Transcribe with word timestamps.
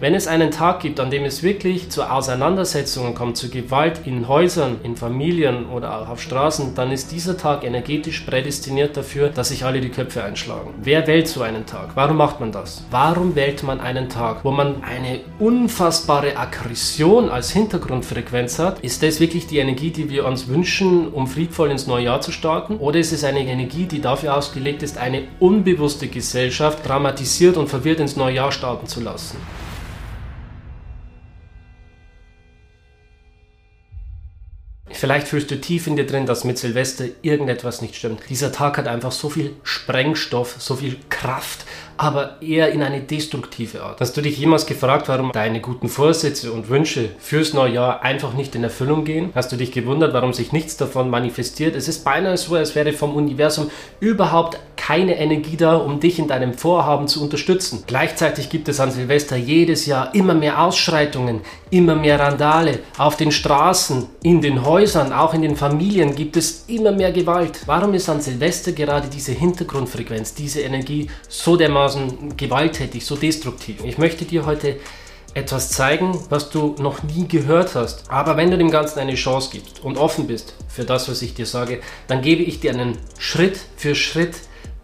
Wenn 0.00 0.14
es 0.14 0.26
einen 0.26 0.50
Tag 0.50 0.80
gibt, 0.80 0.98
an 0.98 1.10
dem 1.10 1.24
es 1.26 1.42
wirklich 1.42 1.90
zu 1.90 2.10
Auseinandersetzungen 2.10 3.14
kommt, 3.14 3.36
zu 3.36 3.50
Gewalt 3.50 4.06
in 4.06 4.28
Häusern, 4.28 4.76
in 4.82 4.96
Familien 4.96 5.66
oder 5.66 6.00
auch 6.00 6.08
auf 6.08 6.22
Straßen, 6.22 6.74
dann 6.74 6.90
ist 6.90 7.12
dieser 7.12 7.36
Tag 7.36 7.64
energetisch 7.64 8.20
prädestiniert 8.20 8.96
dafür, 8.96 9.28
dass 9.28 9.50
sich 9.50 9.66
alle 9.66 9.82
die 9.82 9.90
Köpfe 9.90 10.24
einschlagen. 10.24 10.72
Wer 10.82 11.06
wählt 11.06 11.28
so 11.28 11.42
einen 11.42 11.66
Tag? 11.66 11.90
Warum 11.96 12.16
macht 12.16 12.40
man 12.40 12.50
das? 12.50 12.82
Warum 12.90 13.34
wählt 13.34 13.62
man 13.62 13.78
einen 13.78 14.08
Tag, 14.08 14.42
wo 14.42 14.50
man 14.50 14.82
eine 14.82 15.20
unfassbare 15.38 16.34
Aggression 16.34 17.28
als 17.28 17.50
Hintergrundfrequenz 17.50 18.58
hat? 18.58 18.80
Ist 18.80 19.02
das 19.02 19.20
wirklich 19.20 19.48
die 19.48 19.58
Energie, 19.58 19.90
die 19.90 20.08
wir 20.08 20.24
uns 20.24 20.48
wünschen, 20.48 21.08
um 21.08 21.26
friedvoll 21.26 21.70
ins 21.70 21.86
neue 21.86 22.04
Jahr 22.04 22.22
zu 22.22 22.32
starten? 22.32 22.76
Oder 22.76 23.00
ist 23.00 23.12
es 23.12 23.22
eine 23.22 23.40
Energie, 23.40 23.84
die 23.84 24.00
dafür 24.00 24.34
ausgelegt 24.34 24.82
ist, 24.82 24.96
eine 24.96 25.24
unbewusste 25.40 26.08
Gesellschaft 26.08 26.88
dramatisiert 26.88 27.58
und 27.58 27.68
verwirrt 27.68 28.00
ins 28.00 28.16
neue 28.16 28.36
Jahr 28.36 28.50
starten 28.50 28.86
zu 28.86 29.02
lassen? 29.02 29.36
Vielleicht 35.00 35.28
fühlst 35.28 35.50
du 35.50 35.58
tief 35.58 35.86
in 35.86 35.96
dir 35.96 36.04
drin, 36.04 36.26
dass 36.26 36.44
mit 36.44 36.58
Silvester 36.58 37.06
irgendetwas 37.22 37.80
nicht 37.80 37.96
stimmt. 37.96 38.20
Dieser 38.28 38.52
Tag 38.52 38.76
hat 38.76 38.86
einfach 38.86 39.12
so 39.12 39.30
viel 39.30 39.54
Sprengstoff, 39.62 40.56
so 40.58 40.76
viel 40.76 40.98
Kraft, 41.08 41.64
aber 41.96 42.36
eher 42.42 42.70
in 42.70 42.82
eine 42.82 43.00
destruktive 43.00 43.82
Art. 43.82 44.02
Hast 44.02 44.14
du 44.18 44.20
dich 44.20 44.36
jemals 44.36 44.66
gefragt, 44.66 45.08
warum 45.08 45.32
deine 45.32 45.62
guten 45.62 45.88
Vorsätze 45.88 46.52
und 46.52 46.68
Wünsche 46.68 47.08
fürs 47.18 47.54
neue 47.54 47.72
Jahr 47.72 48.02
einfach 48.02 48.34
nicht 48.34 48.54
in 48.54 48.62
Erfüllung 48.62 49.06
gehen? 49.06 49.30
Hast 49.34 49.50
du 49.50 49.56
dich 49.56 49.72
gewundert, 49.72 50.12
warum 50.12 50.34
sich 50.34 50.52
nichts 50.52 50.76
davon 50.76 51.08
manifestiert? 51.08 51.76
Es 51.76 51.88
ist 51.88 52.04
beinahe 52.04 52.36
so, 52.36 52.56
als 52.56 52.74
wäre 52.74 52.92
vom 52.92 53.14
Universum 53.14 53.70
überhaupt 54.00 54.60
keine 54.90 55.18
Energie 55.18 55.56
da, 55.56 55.76
um 55.76 56.00
dich 56.00 56.18
in 56.18 56.28
deinem 56.28 56.54
Vorhaben 56.54 57.06
zu 57.06 57.22
unterstützen. 57.22 57.84
Gleichzeitig 57.86 58.50
gibt 58.50 58.68
es 58.68 58.80
an 58.80 58.90
Silvester 58.90 59.36
jedes 59.36 59.86
Jahr 59.86 60.14
immer 60.14 60.34
mehr 60.34 60.62
Ausschreitungen, 60.62 61.40
immer 61.70 61.94
mehr 61.94 62.18
Randale. 62.18 62.80
Auf 62.98 63.16
den 63.16 63.30
Straßen, 63.30 64.06
in 64.22 64.40
den 64.40 64.64
Häusern, 64.64 65.12
auch 65.12 65.34
in 65.34 65.42
den 65.42 65.56
Familien 65.56 66.14
gibt 66.14 66.36
es 66.36 66.64
immer 66.66 66.92
mehr 66.92 67.12
Gewalt. 67.12 67.60
Warum 67.66 67.94
ist 67.94 68.08
an 68.08 68.20
Silvester 68.20 68.72
gerade 68.72 69.08
diese 69.08 69.32
Hintergrundfrequenz, 69.32 70.34
diese 70.34 70.60
Energie 70.60 71.08
so 71.28 71.56
dermaßen 71.56 71.80
dermaßen 71.80 72.36
gewalttätig, 72.36 73.04
so 73.04 73.16
destruktiv. 73.16 73.84
Ich 73.84 73.98
möchte 73.98 74.24
dir 74.24 74.46
heute 74.46 74.76
etwas 75.34 75.70
zeigen, 75.70 76.18
was 76.28 76.50
du 76.50 76.74
noch 76.78 77.02
nie 77.04 77.28
gehört 77.28 77.74
hast. 77.74 78.10
Aber 78.10 78.36
wenn 78.36 78.50
du 78.50 78.58
dem 78.58 78.70
Ganzen 78.70 78.98
eine 78.98 79.14
Chance 79.14 79.50
gibst 79.52 79.82
und 79.84 79.96
offen 79.96 80.26
bist 80.26 80.54
für 80.68 80.84
das, 80.84 81.08
was 81.08 81.22
ich 81.22 81.34
dir 81.34 81.46
sage, 81.46 81.80
dann 82.08 82.20
gebe 82.20 82.42
ich 82.42 82.60
dir 82.60 82.72
einen 82.72 82.98
Schritt 83.18 83.58
für 83.76 83.94
Schritt 83.94 84.34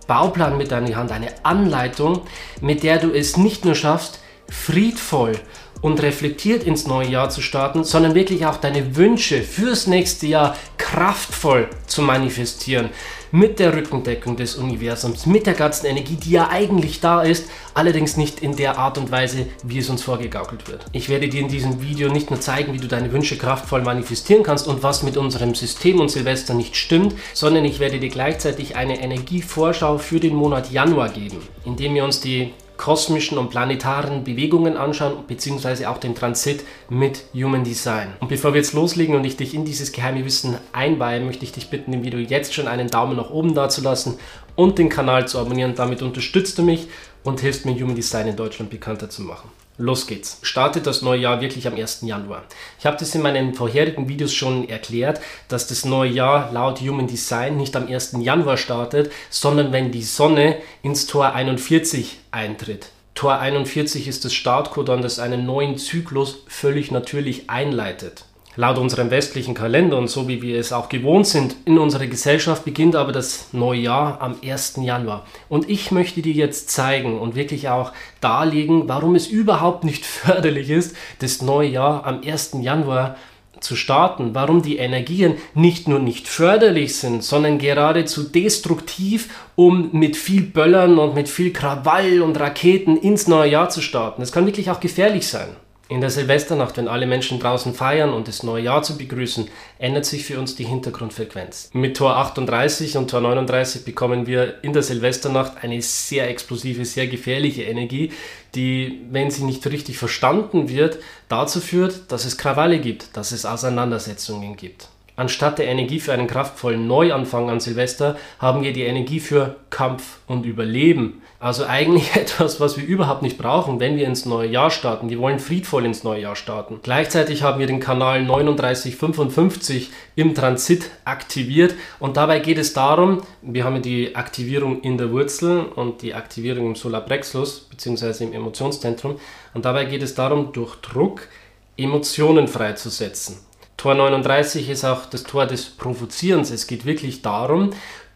Bauplan 0.07 0.57
mit 0.57 0.71
deiner 0.71 0.97
Hand, 0.97 1.13
eine 1.13 1.33
Anleitung, 1.43 2.23
mit 2.61 2.83
der 2.83 2.99
du 2.99 3.11
es 3.11 3.37
nicht 3.37 3.65
nur 3.65 3.75
schaffst, 3.75 4.21
friedvoll 4.49 5.33
und 5.81 6.03
reflektiert 6.03 6.65
ins 6.65 6.87
neue 6.87 7.09
Jahr 7.09 7.31
zu 7.31 7.43
starten, 7.43 7.85
sondern 7.85 8.15
wirklich 8.15 8.47
auch 8.47 8.57
deine 8.57 8.97
Wünsche 8.97 9.43
fürs 9.43 9.87
nächste 9.87 10.27
Jahr 10.27 10.57
kraftvoll 10.79 11.69
zu 11.87 12.03
manifestieren 12.03 12.91
mit 13.33 13.59
der 13.59 13.77
Rückendeckung 13.77 14.37
des 14.37 14.57
Universums, 14.57 15.27
mit 15.27 15.47
der 15.47 15.55
ganzen 15.55 15.87
Energie, 15.87 16.17
die 16.17 16.31
ja 16.31 16.49
eigentlich 16.49 17.01
da 17.01 17.23
ist, 17.23 17.49
allerdings 17.75 18.17
nicht 18.17 18.41
in 18.41 18.57
der 18.57 18.79
Art 18.79 18.99
und 18.99 19.11
Weise, 19.11 19.47
wie 19.63 19.79
es 19.79 19.91
uns 19.91 20.03
vorgegaukelt 20.03 20.69
wird. 20.69 20.85
Ich 20.93 21.09
werde 21.09 21.29
dir 21.29 21.41
in 21.41 21.49
diesem 21.49 21.83
Video 21.83 22.11
nicht 22.11 22.31
nur 22.31 22.41
zeigen, 22.41 22.73
wie 22.73 22.79
du 22.79 22.89
deine 22.89 23.13
Wünsche 23.13 23.37
kraftvoll 23.37 23.83
manifestieren 23.83 24.43
kannst 24.43 24.67
und 24.67 24.83
was 24.83 25.03
mit 25.03 25.17
unserem 25.17 25.55
System 25.55 26.01
und 26.01 26.11
Silvester 26.11 26.55
nicht 26.55 26.77
stimmt, 26.77 27.15
sondern 27.35 27.65
ich 27.65 27.81
werde 27.81 27.99
dir 27.99 28.11
gleichzeitig 28.11 28.77
eine 28.77 29.01
Energievorschau 29.01 29.99
für 29.99 30.21
den 30.21 30.35
Monat 30.35 30.71
Januar 30.71 31.09
geben, 31.09 31.39
indem 31.65 31.95
wir 31.95 32.05
uns 32.05 32.21
die 32.21 32.53
kosmischen 32.77 33.39
und 33.39 33.51
planetaren 33.51 34.25
Bewegungen 34.25 34.77
anschauen, 34.77 35.25
beziehungsweise 35.27 35.89
auch 35.89 35.99
den 35.99 36.15
Transit 36.15 36.65
mit 36.89 37.25
Human 37.35 37.65
Design. 37.65 38.09
Und 38.21 38.29
bevor 38.29 38.53
wir 38.53 38.61
jetzt 38.61 38.73
loslegen 38.73 39.15
und 39.15 39.25
ich 39.25 39.37
dich 39.37 39.55
in 39.55 39.65
dieses 39.65 39.93
geheime 39.93 40.25
Wissen 40.25 40.57
einweihe, 40.73 41.21
möchte 41.21 41.45
ich 41.45 41.53
dich 41.53 41.71
bitten, 41.71 41.93
dem 41.93 42.05
Video 42.05 42.19
jetzt 42.19 42.55
schon 42.55 42.69
einen 42.69 42.89
Daumen 42.89 43.17
nach 43.17 43.31
oben 43.31 43.55
dazulassen 43.55 44.19
und 44.55 44.79
den 44.79 44.89
Kanal 44.89 45.29
zu 45.29 45.39
abonnieren. 45.39 45.75
Damit 45.75 46.03
unterstützt 46.03 46.59
du 46.59 46.63
mich 46.63 46.89
und 47.25 47.41
hilfst 47.41 47.67
mir, 47.67 47.75
Human 47.75 47.95
Design 47.95 48.29
in 48.29 48.37
Deutschland 48.37 48.71
bekannter 48.71 49.11
zu 49.11 49.23
machen. 49.23 49.51
Los 49.79 50.07
geht's. 50.07 50.39
Startet 50.41 50.87
das 50.87 51.03
neue 51.03 51.21
Jahr 51.21 51.43
wirklich 51.43 51.67
am 51.67 51.75
1. 51.75 52.01
Januar. 52.03 52.45
Ich 52.79 52.87
habe 52.87 52.97
das 52.97 53.15
in 53.15 53.21
meinen 53.21 53.55
vorherigen 53.55 54.09
Videos 54.09 54.33
schon 54.33 54.69
erklärt, 54.69 55.21
dass 55.49 55.67
das 55.67 55.85
neue 55.85 56.11
Jahr 56.11 56.51
laut 56.51 56.81
Human 56.81 57.07
Design 57.07 57.59
nicht 57.59 57.77
am 57.77 57.87
1. 57.87 58.17
Januar 58.21 58.57
startet, 58.57 59.13
sondern 59.29 59.73
wenn 59.73 59.93
die 59.93 60.03
Sonne 60.03 60.57
ins 60.83 61.07
Tor 61.07 61.35
41 61.35 62.19
eintritt. 62.31 62.89
Tor 63.15 63.39
41 63.39 64.09
ist 64.09 64.25
das 64.25 64.33
Startcodon, 64.33 65.03
das 65.03 65.19
einen 65.19 65.45
neuen 65.45 65.77
Zyklus 65.77 66.39
völlig 66.49 66.91
natürlich 66.91 67.51
einleitet. 67.51 68.25
Laut 68.59 68.79
unserem 68.79 69.11
westlichen 69.11 69.53
Kalender 69.53 69.99
und 69.99 70.09
so 70.09 70.29
wie 70.29 70.41
wir 70.41 70.59
es 70.59 70.73
auch 70.73 70.89
gewohnt 70.89 71.27
sind 71.27 71.57
in 71.67 71.79
unserer 71.79 72.07
Gesellschaft 72.07 72.65
beginnt 72.65 72.97
aber 72.97 73.13
das 73.13 73.53
neue 73.53 73.81
Jahr 73.81 74.23
am 74.23 74.37
1. 74.43 74.79
Januar. 74.81 75.27
Und 75.51 75.69
ich 75.69 75.91
möchte 75.91 76.23
dir 76.23 76.33
jetzt 76.33 76.71
zeigen 76.71 77.21
und 77.21 77.35
wirklich 77.35 77.69
auch 77.69 77.93
darlegen, 78.23 78.89
warum 78.89 79.15
es 79.15 79.27
überhaupt 79.27 79.85
nicht 79.85 80.07
förderlich 80.07 80.71
ist, 80.71 80.97
das 81.19 81.43
neue 81.43 81.69
Jahr 81.69 82.07
am 82.07 82.23
1. 82.27 82.57
Januar 82.63 83.17
zu 83.61 83.77
starten, 83.77 84.35
warum 84.35 84.63
die 84.63 84.79
Energien 84.79 85.35
nicht 85.53 85.87
nur 85.87 85.99
nicht 85.99 86.27
förderlich 86.27 86.97
sind, 86.97 87.23
sondern 87.23 87.59
geradezu 87.59 88.23
destruktiv, 88.23 89.29
um 89.55 89.91
mit 89.93 90.17
viel 90.17 90.43
Böllern 90.43 90.99
und 90.99 91.15
mit 91.15 91.29
viel 91.29 91.53
Krawall 91.53 92.23
und 92.23 92.41
Raketen 92.41 92.97
ins 92.97 93.29
neue 93.29 93.51
Jahr 93.51 93.69
zu 93.69 93.83
starten. 93.83 94.23
Das 94.23 94.33
kann 94.33 94.47
wirklich 94.47 94.71
auch 94.71 94.81
gefährlich 94.81 95.27
sein. 95.27 95.49
In 95.89 96.01
der 96.01 96.11
Silvesternacht, 96.11 96.77
wenn 96.79 96.89
alle 96.89 97.07
Menschen 97.07 97.39
draußen 97.39 97.73
feiern 97.73 98.13
und 98.13 98.27
das 98.27 98.43
neue 98.43 98.65
Jahr 98.65 98.83
zu 98.83 98.99
begrüßen, 98.99 99.49
ändert 99.79 100.05
sich 100.05 100.25
für 100.25 100.37
uns 100.41 100.57
die 100.57 100.65
Hintergrundfrequenz. 100.65 101.71
Mit 101.75 101.97
Tor 101.97 102.17
38 102.17 102.97
und 102.97 103.09
Tor 103.09 103.21
39 103.21 103.85
bekommen 103.85 104.27
wir 104.27 104.65
in 104.65 104.73
der 104.73 104.83
Silvesternacht 104.83 105.63
eine 105.63 105.81
sehr 105.81 106.29
explosive, 106.29 106.85
sehr 106.85 107.07
gefährliche 107.07 107.63
Energie, 107.63 108.11
die, 108.57 109.01
wenn 109.13 109.31
sie 109.31 109.45
nicht 109.45 109.65
richtig 109.69 109.97
verstanden 109.97 110.69
wird, 110.69 110.99
dazu 111.29 111.61
führt, 111.61 112.11
dass 112.11 112.25
es 112.25 112.37
Krawalle 112.37 112.81
gibt, 112.81 113.17
dass 113.17 113.31
es 113.31 113.47
Auseinandersetzungen 113.47 114.57
gibt. 114.57 114.89
Anstatt 115.15 115.59
der 115.61 115.69
Energie 115.69 116.01
für 116.01 116.13
einen 116.13 116.27
kraftvollen 116.27 116.89
Neuanfang 116.89 117.49
an 117.49 117.61
Silvester 117.61 118.19
haben 118.39 118.63
wir 118.63 118.73
die 118.73 118.83
Energie 118.83 119.21
für 119.21 119.57
Kampf 119.71 120.19
und 120.27 120.45
Überleben. 120.45 121.23
Also 121.39 121.67
eigentlich 121.67 122.15
etwas, 122.17 122.61
was 122.61 122.77
wir 122.77 122.85
überhaupt 122.87 123.23
nicht 123.23 123.39
brauchen, 123.39 123.81
wenn 123.81 123.97
wir 123.97 124.07
ins 124.07 124.25
neue 124.27 124.49
Jahr 124.49 124.71
starten. 124.71 125.11
Wir 125.11 125.19
wollen 125.19 125.39
friedvoll 125.39 125.85
ins 125.85 126.05
neue 126.05 126.23
Jahr 126.23 126.37
starten. 126.37 126.81
Gleichzeitig 126.83 127.43
haben 127.43 127.59
wir 127.59 127.67
den 127.67 127.81
Kanal 127.81 128.25
3955 128.25 129.91
im 130.15 130.35
Transit 130.35 130.91
aktiviert 131.05 131.75
und 131.99 132.17
dabei 132.17 132.41
geht 132.41 132.59
es 132.59 132.73
darum, 132.73 133.23
wir 133.43 133.65
haben 133.65 133.83
die 133.83 134.17
Aktivierung 134.17 134.81
in 134.81 134.99
der 134.99 135.11
Wurzel 135.11 135.67
und 135.67 136.03
die 136.03 136.15
Aktivierung 136.15 136.67
im 136.69 136.75
Solarplexus 136.75 137.69
bzw. 137.71 138.25
im 138.25 138.33
Emotionszentrum 138.33 139.21
und 139.55 139.65
dabei 139.65 139.85
geht 139.85 140.03
es 140.03 140.15
darum, 140.15 140.53
durch 140.53 140.77
Druck 140.77 141.29
Emotionen 141.77 142.49
freizusetzen. 142.49 143.39
Tor 143.77 143.95
39 143.95 144.71
ist 144.71 144.85
auch 144.85 145.05
das 145.05 145.25
Tor 145.25 145.45
des 145.47 145.67
Provozierens. 145.67 146.51
Es 146.51 146.67
geht 146.67 146.87
wirklich 146.87 147.21
darum, 147.21 147.71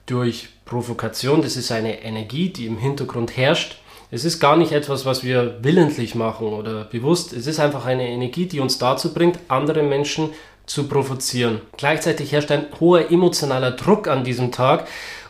durch 0.07 0.49
Provokation, 0.71 1.43
das 1.43 1.57
ist 1.57 1.73
eine 1.73 2.05
Energie, 2.05 2.49
die 2.49 2.67
im 2.67 2.79
Hintergrund 2.79 3.37
herrscht. 3.37 3.79
Es 4.13 4.25
ist 4.25 4.39
gar 4.39 4.57
nicht 4.57 4.71
etwas, 4.71 5.05
was 5.05 5.25
wir 5.25 5.59
willentlich 5.63 6.15
machen 6.15 6.47
oder 6.47 6.85
bewusst. 6.85 7.33
Es 7.33 7.49
ist 7.49 7.59
einfach 7.59 7.87
eine 7.87 8.09
Energie, 8.09 8.47
die 8.47 8.61
uns 8.61 8.79
dazu 8.79 9.13
bringt, 9.13 9.41
andere 9.49 9.83
Menschen 9.83 10.31
zu 10.67 10.87
provozieren. 10.87 11.61
Gleichzeitig 11.77 12.31
herrscht 12.31 12.53
ein 12.53 12.67
hoher 12.79 13.11
emotionaler 13.11 13.73
Druck 13.73 14.07
an 14.07 14.23
diesem 14.23 14.53
Tag 14.53 14.87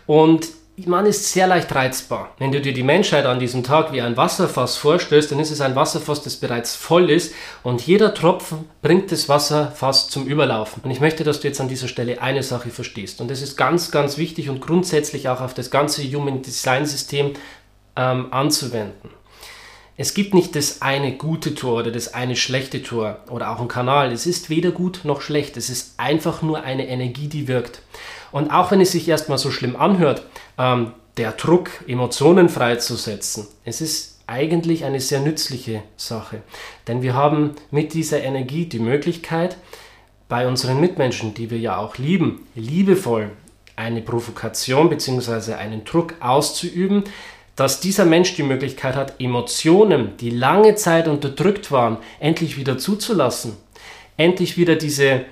und 0.06 0.46
man 0.86 1.06
ist 1.06 1.32
sehr 1.32 1.46
leicht 1.46 1.74
reizbar. 1.74 2.34
Wenn 2.38 2.52
du 2.52 2.60
dir 2.60 2.72
die 2.72 2.82
Menschheit 2.82 3.26
an 3.26 3.38
diesem 3.38 3.62
Tag 3.62 3.92
wie 3.92 4.00
ein 4.00 4.16
Wasserfass 4.16 4.76
vorstellst, 4.76 5.32
dann 5.32 5.41
ist 5.41 5.50
es 5.50 5.60
ein 5.60 5.76
Wasserfass, 5.76 6.22
das 6.22 6.36
bereits 6.36 6.76
voll 6.76 7.10
ist 7.10 7.34
und 7.62 7.87
jeder 7.87 8.14
Tropfen 8.14 8.69
bringt 8.82 9.12
das 9.12 9.28
Wasserfass 9.28 10.08
zum 10.08 10.26
Überlaufen. 10.26 10.82
Und 10.82 10.90
ich 10.90 11.00
möchte, 11.00 11.25
dass 11.25 11.40
du 11.40 11.49
jetzt 11.49 11.60
an 11.60 11.69
dieser 11.69 11.88
Stelle 11.88 12.22
eine 12.22 12.43
Sache 12.43 12.70
verstehst. 12.70 13.20
Und 13.20 13.31
das 13.31 13.43
ist 13.43 13.56
ganz, 13.56 13.90
ganz 13.90 14.19
wichtig 14.19 14.49
und 14.49 14.60
grundsätzlich 14.60 15.28
auch 15.28 15.40
auf 15.40 15.55
das 15.55 15.70
ganze 15.70 16.02
Human 16.02 16.43
Design 16.43 16.87
System 16.87 17.32
ähm, 17.96 18.32
anzuwenden. 18.32 19.10
Es 19.96 20.14
gibt 20.14 20.32
nicht 20.32 20.56
das 20.56 20.81
eine 20.81 21.12
gute 21.12 21.55
Tor 21.55 21.81
oder 21.81 21.90
das 21.90 22.14
eine 22.14 22.34
schlechte 22.34 22.82
Tor 22.82 23.19
oder 23.28 23.50
auch 23.50 23.60
ein 23.60 23.69
Kanal. 23.69 24.12
Es 24.12 24.25
ist 24.25 24.49
weder 24.49 24.70
gut 24.70 25.00
noch 25.05 25.20
schlecht. 25.20 25.58
Es 25.58 25.69
ist 25.69 25.93
einfach 25.99 26.40
nur 26.40 26.62
eine 26.62 26.88
Energie, 26.88 27.28
die 27.28 27.49
wirkt. 27.49 27.82
Und 28.32 28.50
auch 28.50 28.70
wenn 28.70 28.81
es 28.81 28.93
sich 28.93 29.06
erstmal 29.06 29.37
so 29.37 29.50
schlimm 29.50 29.76
anhört, 29.76 30.22
ähm, 30.60 30.92
der 31.16 31.32
Druck, 31.32 31.70
Emotionen 31.88 32.48
freizusetzen, 32.48 33.46
es 33.64 33.80
ist 33.80 34.20
eigentlich 34.26 34.84
eine 34.84 35.00
sehr 35.00 35.20
nützliche 35.20 35.82
Sache. 35.96 36.42
Denn 36.86 37.02
wir 37.02 37.14
haben 37.14 37.56
mit 37.70 37.94
dieser 37.94 38.22
Energie 38.22 38.66
die 38.66 38.78
Möglichkeit, 38.78 39.56
bei 40.28 40.46
unseren 40.46 40.80
Mitmenschen, 40.80 41.34
die 41.34 41.50
wir 41.50 41.58
ja 41.58 41.76
auch 41.78 41.98
lieben, 41.98 42.46
liebevoll 42.54 43.30
eine 43.74 44.02
Provokation 44.02 44.88
bzw. 44.88 45.54
einen 45.54 45.84
Druck 45.84 46.14
auszuüben, 46.20 47.04
dass 47.56 47.80
dieser 47.80 48.04
Mensch 48.04 48.36
die 48.36 48.44
Möglichkeit 48.44 48.94
hat, 48.94 49.20
Emotionen, 49.20 50.16
die 50.18 50.30
lange 50.30 50.76
Zeit 50.76 51.08
unterdrückt 51.08 51.72
waren, 51.72 51.96
endlich 52.20 52.56
wieder 52.56 52.78
zuzulassen. 52.78 53.56
Endlich 54.16 54.56
wieder 54.56 54.76
diese 54.76 55.24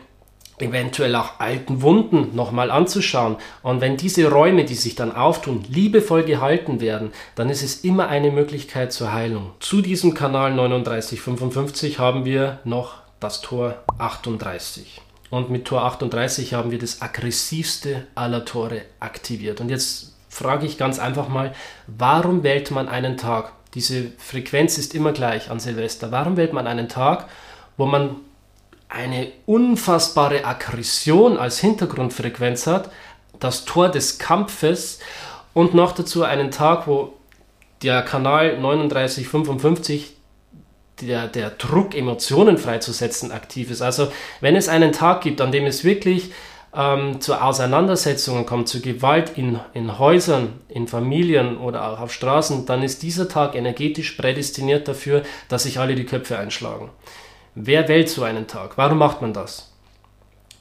eventuell 0.63 1.15
auch 1.17 1.41
alten 1.41 1.83
Wunden 1.83 2.35
nochmal 2.35 2.71
anzuschauen. 2.71 3.37
Und 3.63 3.81
wenn 3.81 3.97
diese 3.97 4.31
Räume, 4.31 4.65
die 4.65 4.75
sich 4.75 4.95
dann 4.95 5.15
auftun, 5.15 5.65
liebevoll 5.69 6.25
gehalten 6.25 6.81
werden, 6.81 7.13
dann 7.35 7.51
ist 7.51 7.63
es 7.63 7.85
immer 7.85 8.09
eine 8.09 8.31
Möglichkeit 8.31 8.93
zur 8.93 9.13
Heilung. 9.13 9.53
Zu 9.61 9.83
diesem 9.83 10.15
Kanal 10.15 10.55
3955 10.55 11.99
haben 11.99 12.25
wir 12.25 12.61
noch 12.65 12.95
das 13.21 13.41
Tor 13.41 13.77
38. 13.99 15.01
Und 15.31 15.51
mit 15.51 15.67
Tor 15.67 15.85
38 15.85 16.55
haben 16.55 16.71
wir 16.71 16.79
das 16.79 17.03
aggressivste 17.03 18.07
aller 18.15 18.45
Tore 18.45 18.83
aktiviert. 19.01 19.61
Und 19.61 19.69
jetzt 19.69 20.15
frage 20.29 20.67
ich 20.67 20.79
ganz 20.79 20.99
einfach 20.99 21.29
mal, 21.29 21.53
warum 21.87 22.43
wählt 22.43 22.71
man 22.71 22.89
einen 22.89 23.17
Tag? 23.17 23.53
Diese 23.75 24.13
Frequenz 24.17 24.79
ist 24.79 24.95
immer 24.95 25.13
gleich 25.13 25.51
an 25.51 25.61
Silvester. 25.61 26.11
Warum 26.11 26.37
wählt 26.37 26.53
man 26.53 26.67
einen 26.67 26.89
Tag, 26.89 27.29
wo 27.77 27.85
man 27.85 28.17
eine 28.89 29.29
unfassbare 29.47 30.45
Aggression 30.45 31.37
als 31.37 31.59
Hintergrundfrequenz 31.61 32.67
hat, 32.67 32.91
das 33.39 33.65
Tor 33.65 33.91
des 33.91 34.19
Kampfes 34.19 34.99
und 35.55 35.75
noch 35.75 35.93
dazu 35.93 36.23
einen 36.25 36.51
Tag, 36.51 36.87
wo 36.87 37.13
der 37.83 38.03
Kanal 38.03 38.59
3955 38.61 40.17
der, 41.01 41.29
der 41.29 41.51
Druck, 41.51 41.95
Emotionen 41.95 42.59
freizusetzen, 42.59 43.31
aktiv 43.31 43.71
ist. 43.71 43.83
Also 43.83 44.11
wenn 44.41 44.57
es 44.57 44.69
einen 44.69 44.93
Tag 44.93 45.21
gibt, 45.21 45.41
an 45.41 45.53
dem 45.53 45.67
es 45.67 45.85
wirklich 45.85 46.33
ähm, 46.75 47.21
zu 47.21 47.41
Auseinandersetzungen 47.41 48.47
kommt, 48.47 48.69
zu 48.69 48.81
Gewalt 48.81 49.37
in, 49.37 49.61
in 49.75 49.99
Häusern, 49.99 50.55
in 50.69 50.89
Familien 50.89 51.59
oder 51.59 51.89
auch 51.89 52.01
auf 52.01 52.13
Straßen, 52.13 52.67
dann 52.67 52.83
ist 52.83 53.03
dieser 53.03 53.29
Tag 53.29 53.55
energetisch 53.55 54.13
prädestiniert 54.13 54.89
dafür, 54.89 55.23
dass 55.49 55.63
sich 55.65 55.79
alle 55.79 55.95
die 55.95 56.07
Köpfe 56.07 56.39
einschlagen. 56.39 56.91
Wer 57.61 57.89
wählt 57.89 58.09
so 58.09 58.23
einen 58.23 58.47
Tag? 58.47 58.79
Warum 58.79 58.99
macht 58.99 59.21
man 59.21 59.33
das? 59.33 59.73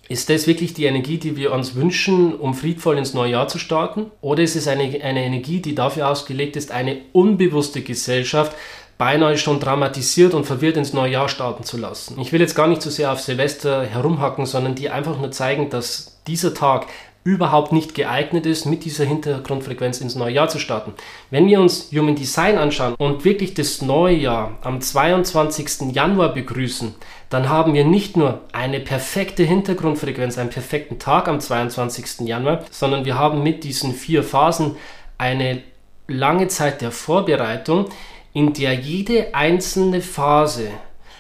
Ist 0.10 0.32
das 0.32 0.48
wirklich 0.48 0.74
die 0.74 0.86
Energie, 0.86 1.20
die 1.20 1.38
wir 1.38 1.54
uns 1.54 1.76
wünschen, 1.76 2.34
um 2.34 2.56
friedvoll 2.56 2.98
ins 2.98 3.14
neue 3.14 3.34
Jahr 3.34 3.48
zu 3.48 3.60
starten? 3.60 4.08
Oder 4.20 4.42
ist 4.42 4.56
es 4.56 4.68
eine, 4.68 4.84
eine 5.04 5.24
Energie, 5.24 5.62
die 5.62 5.76
dafür 5.76 6.08
ausgelegt 6.08 6.56
ist, 6.56 6.72
eine 6.72 7.02
unbewusste 7.14 7.82
Gesellschaft 7.82 8.56
beinahe 8.98 9.38
schon 9.38 9.60
dramatisiert 9.60 10.34
und 10.34 10.46
verwirrt 10.46 10.76
ins 10.76 10.94
neue 10.94 11.12
Jahr 11.12 11.30
starten 11.30 11.64
zu 11.64 11.78
lassen? 11.78 12.20
Ich 12.20 12.32
will 12.32 12.42
jetzt 12.42 12.56
gar 12.56 12.68
nicht 12.68 12.82
so 12.82 12.90
sehr 12.90 13.12
auf 13.12 13.22
Silvester 13.22 13.84
herumhacken, 13.84 14.48
sondern 14.48 14.74
dir 14.74 14.96
einfach 14.96 15.20
nur 15.20 15.30
zeigen, 15.30 15.70
dass 15.70 16.18
dieser 16.26 16.56
Tag 16.56 16.88
überhaupt 17.28 17.74
nicht 17.74 17.94
geeignet 17.94 18.46
ist, 18.46 18.66
mit 18.66 18.86
dieser 18.86 19.04
Hintergrundfrequenz 19.04 20.00
ins 20.00 20.16
neue 20.16 20.32
Jahr 20.32 20.48
zu 20.48 20.60
starten. 20.60 20.94
Wenn 21.30 21.48
wir 21.48 21.60
uns 21.60 21.92
Human 21.92 22.16
Design 22.16 22.58
anschauen 22.58 22.96
und 22.98 23.26
wirklich 23.26 23.54
das 23.54 23.82
neue 23.82 24.16
Jahr 24.16 24.58
am 24.62 24.80
22. 24.80 25.94
Januar 25.94 26.34
begrüßen, 26.34 26.96
dann 27.30 27.50
haben 27.50 27.74
wir 27.74 27.84
nicht 27.84 28.16
nur 28.16 28.44
eine 28.54 28.80
perfekte 28.80 29.44
Hintergrundfrequenz, 29.44 30.38
einen 30.38 30.52
perfekten 30.52 31.00
Tag 31.00 31.28
am 31.28 31.42
22. 31.42 32.26
Januar, 32.26 32.64
sondern 32.72 33.04
wir 33.04 33.20
haben 33.20 33.44
mit 33.44 33.66
diesen 33.66 33.94
vier 33.94 34.24
Phasen 34.24 34.78
eine 35.18 35.64
lange 36.08 36.48
Zeit 36.48 36.80
der 36.80 36.92
Vorbereitung, 36.92 37.90
in 38.32 38.54
der 38.54 38.74
jede 38.74 39.36
einzelne 39.36 40.00
Phase 40.00 40.70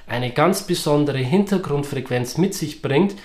eine 0.07 0.31
ganz 0.31 0.63
besondere 0.63 1.17
Hintergrundfrequenz 1.17 2.37
mit 2.37 2.53
sich 2.53 2.81
bringt, 2.81 3.15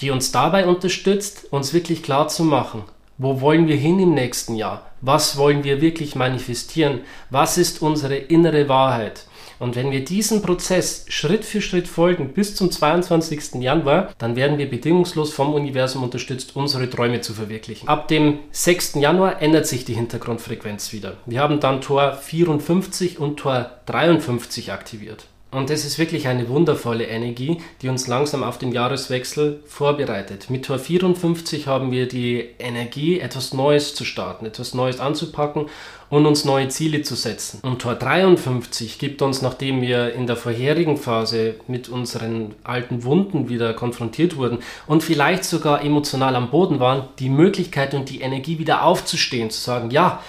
die 0.00 0.10
uns 0.10 0.32
dabei 0.32 0.66
unterstützt, 0.66 1.46
uns 1.50 1.72
wirklich 1.72 2.02
klar 2.02 2.28
zu 2.28 2.44
machen, 2.44 2.84
wo 3.18 3.40
wollen 3.40 3.68
wir 3.68 3.76
hin 3.76 4.00
im 4.00 4.14
nächsten 4.14 4.56
Jahr? 4.56 4.90
Was 5.00 5.36
wollen 5.36 5.64
wir 5.64 5.80
wirklich 5.80 6.16
manifestieren? 6.16 7.00
Was 7.30 7.58
ist 7.58 7.82
unsere 7.82 8.16
innere 8.16 8.68
Wahrheit? 8.68 9.26
Und 9.62 9.76
wenn 9.76 9.92
wir 9.92 10.04
diesem 10.04 10.42
Prozess 10.42 11.04
Schritt 11.08 11.44
für 11.44 11.60
Schritt 11.60 11.86
folgen 11.86 12.32
bis 12.32 12.56
zum 12.56 12.72
22. 12.72 13.62
Januar, 13.62 14.12
dann 14.18 14.34
werden 14.34 14.58
wir 14.58 14.68
bedingungslos 14.68 15.32
vom 15.32 15.54
Universum 15.54 16.02
unterstützt, 16.02 16.56
unsere 16.56 16.90
Träume 16.90 17.20
zu 17.20 17.32
verwirklichen. 17.32 17.86
Ab 17.86 18.08
dem 18.08 18.40
6. 18.50 18.94
Januar 18.96 19.40
ändert 19.40 19.68
sich 19.68 19.84
die 19.84 19.94
Hintergrundfrequenz 19.94 20.92
wieder. 20.92 21.18
Wir 21.26 21.38
haben 21.38 21.60
dann 21.60 21.80
Tor 21.80 22.14
54 22.14 23.20
und 23.20 23.36
Tor 23.36 23.70
53 23.86 24.72
aktiviert. 24.72 25.26
Und 25.52 25.68
das 25.68 25.84
ist 25.84 25.98
wirklich 25.98 26.28
eine 26.28 26.48
wundervolle 26.48 27.04
Energie, 27.04 27.58
die 27.82 27.90
uns 27.90 28.06
langsam 28.06 28.42
auf 28.42 28.56
den 28.56 28.72
Jahreswechsel 28.72 29.60
vorbereitet. 29.66 30.48
Mit 30.48 30.64
Tor 30.64 30.78
54 30.78 31.66
haben 31.66 31.92
wir 31.92 32.08
die 32.08 32.48
Energie, 32.58 33.20
etwas 33.20 33.52
Neues 33.52 33.94
zu 33.94 34.06
starten, 34.06 34.46
etwas 34.46 34.72
Neues 34.72 34.98
anzupacken 34.98 35.66
und 36.08 36.24
uns 36.24 36.46
neue 36.46 36.68
Ziele 36.68 37.02
zu 37.02 37.14
setzen. 37.16 37.60
Und 37.62 37.82
Tor 37.82 37.96
53 37.96 38.98
gibt 38.98 39.20
uns, 39.20 39.42
nachdem 39.42 39.82
wir 39.82 40.14
in 40.14 40.26
der 40.26 40.36
vorherigen 40.36 40.96
Phase 40.96 41.56
mit 41.68 41.90
unseren 41.90 42.54
alten 42.64 43.04
Wunden 43.04 43.50
wieder 43.50 43.74
konfrontiert 43.74 44.38
wurden 44.38 44.60
und 44.86 45.02
vielleicht 45.02 45.44
sogar 45.44 45.84
emotional 45.84 46.34
am 46.34 46.50
Boden 46.50 46.80
waren, 46.80 47.10
die 47.18 47.28
Möglichkeit 47.28 47.92
und 47.92 48.08
die 48.08 48.22
Energie 48.22 48.58
wieder 48.58 48.84
aufzustehen, 48.84 49.50
zu 49.50 49.60
sagen, 49.60 49.90
ja, 49.90 50.22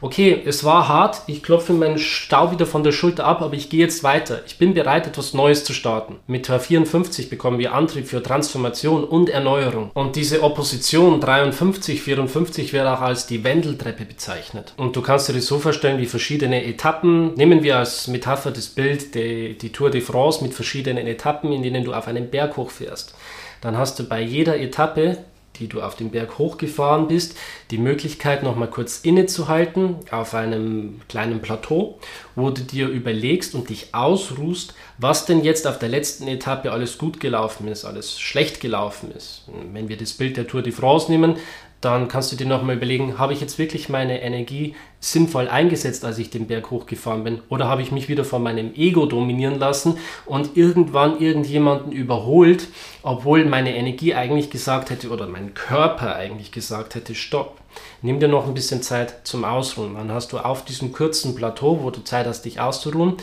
okay, 0.00 0.42
es 0.44 0.64
war 0.64 0.88
hart, 0.88 1.22
ich 1.26 1.42
klopfe 1.42 1.72
meinen 1.72 1.98
Stau 1.98 2.50
wieder 2.52 2.66
von 2.66 2.84
der 2.84 2.92
Schulter 2.92 3.24
ab, 3.24 3.42
aber 3.42 3.54
ich 3.54 3.70
gehe 3.70 3.80
jetzt 3.80 4.02
weiter. 4.02 4.40
Ich 4.46 4.58
bin 4.58 4.74
bereit, 4.74 5.06
etwas 5.06 5.34
Neues 5.34 5.64
zu 5.64 5.72
starten. 5.72 6.16
Mit 6.26 6.46
Tor 6.46 6.60
54 6.60 7.30
bekommen 7.30 7.58
wir 7.58 7.74
Antrieb 7.74 8.06
für 8.06 8.22
Transformation 8.22 9.04
und 9.04 9.30
Erneuerung. 9.30 9.90
Und 9.94 10.16
diese 10.16 10.42
Opposition 10.42 11.20
53, 11.20 12.02
54 12.02 12.72
wird 12.72 12.86
auch 12.86 13.00
als 13.00 13.26
die 13.26 13.44
Wendeltreppe 13.44 14.04
bezeichnet. 14.04 14.74
Und 14.76 14.96
du 14.96 15.02
kannst 15.02 15.28
dir 15.28 15.34
das 15.34 15.46
so 15.46 15.58
vorstellen 15.58 15.98
wie 15.98 16.06
verschiedene 16.06 16.64
Etappen. 16.64 17.34
Nehmen 17.34 17.62
wir 17.62 17.78
als 17.78 18.08
Metapher 18.08 18.50
das 18.50 18.68
Bild 18.68 19.14
die, 19.14 19.56
die 19.58 19.72
Tour 19.72 19.90
de 19.90 20.00
France 20.00 20.42
mit 20.42 20.54
verschiedenen 20.54 21.06
Etappen, 21.06 21.52
in 21.52 21.62
denen 21.62 21.84
du 21.84 21.92
auf 21.92 22.06
einen 22.06 22.30
Berg 22.30 22.56
hochfährst. 22.56 23.14
Dann 23.60 23.76
hast 23.76 23.98
du 23.98 24.04
bei 24.04 24.20
jeder 24.20 24.58
Etappe 24.58 25.18
die 25.58 25.68
du 25.68 25.82
auf 25.82 25.96
den 25.96 26.10
Berg 26.10 26.38
hochgefahren 26.38 27.08
bist, 27.08 27.36
die 27.70 27.78
Möglichkeit 27.78 28.42
nochmal 28.42 28.68
kurz 28.68 29.00
innezuhalten 29.00 29.96
auf 30.10 30.34
einem 30.34 31.00
kleinen 31.08 31.40
Plateau, 31.40 31.98
wo 32.34 32.50
du 32.50 32.62
dir 32.62 32.88
überlegst 32.88 33.54
und 33.54 33.68
dich 33.68 33.94
ausruhst, 33.94 34.74
was 34.98 35.26
denn 35.26 35.44
jetzt 35.44 35.66
auf 35.66 35.78
der 35.78 35.88
letzten 35.88 36.28
Etappe 36.28 36.72
alles 36.72 36.98
gut 36.98 37.20
gelaufen 37.20 37.68
ist, 37.68 37.84
alles 37.84 38.18
schlecht 38.18 38.60
gelaufen 38.60 39.10
ist. 39.12 39.44
Wenn 39.72 39.88
wir 39.88 39.96
das 39.96 40.12
Bild 40.12 40.36
der 40.36 40.46
Tour 40.46 40.62
de 40.62 40.72
France 40.72 41.10
nehmen, 41.10 41.36
dann 41.80 42.08
kannst 42.08 42.32
du 42.32 42.36
dir 42.36 42.46
nochmal 42.46 42.76
überlegen, 42.76 43.18
habe 43.18 43.32
ich 43.32 43.40
jetzt 43.40 43.58
wirklich 43.58 43.88
meine 43.88 44.20
Energie 44.20 44.74
sinnvoll 44.98 45.48
eingesetzt, 45.48 46.04
als 46.04 46.18
ich 46.18 46.28
den 46.28 46.48
Berg 46.48 46.72
hochgefahren 46.72 47.22
bin? 47.22 47.40
Oder 47.48 47.68
habe 47.68 47.82
ich 47.82 47.92
mich 47.92 48.08
wieder 48.08 48.24
von 48.24 48.42
meinem 48.42 48.74
Ego 48.74 49.06
dominieren 49.06 49.60
lassen 49.60 49.96
und 50.26 50.56
irgendwann 50.56 51.20
irgendjemanden 51.20 51.92
überholt, 51.92 52.66
obwohl 53.02 53.44
meine 53.44 53.76
Energie 53.76 54.14
eigentlich 54.14 54.50
gesagt 54.50 54.90
hätte 54.90 55.10
oder 55.10 55.28
mein 55.28 55.54
Körper 55.54 56.16
eigentlich 56.16 56.50
gesagt 56.50 56.96
hätte, 56.96 57.14
stopp. 57.14 57.58
Nimm 58.02 58.18
dir 58.18 58.28
noch 58.28 58.48
ein 58.48 58.54
bisschen 58.54 58.82
Zeit 58.82 59.20
zum 59.22 59.44
Ausruhen. 59.44 59.94
Dann 59.94 60.10
hast 60.10 60.32
du 60.32 60.38
auf 60.38 60.64
diesem 60.64 60.92
kurzen 60.92 61.36
Plateau, 61.36 61.80
wo 61.82 61.90
du 61.90 62.02
Zeit 62.02 62.26
hast, 62.26 62.42
dich 62.42 62.60
auszuruhen, 62.60 63.14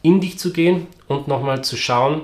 in 0.00 0.22
dich 0.22 0.38
zu 0.38 0.50
gehen 0.52 0.86
und 1.08 1.28
nochmal 1.28 1.62
zu 1.62 1.76
schauen, 1.76 2.22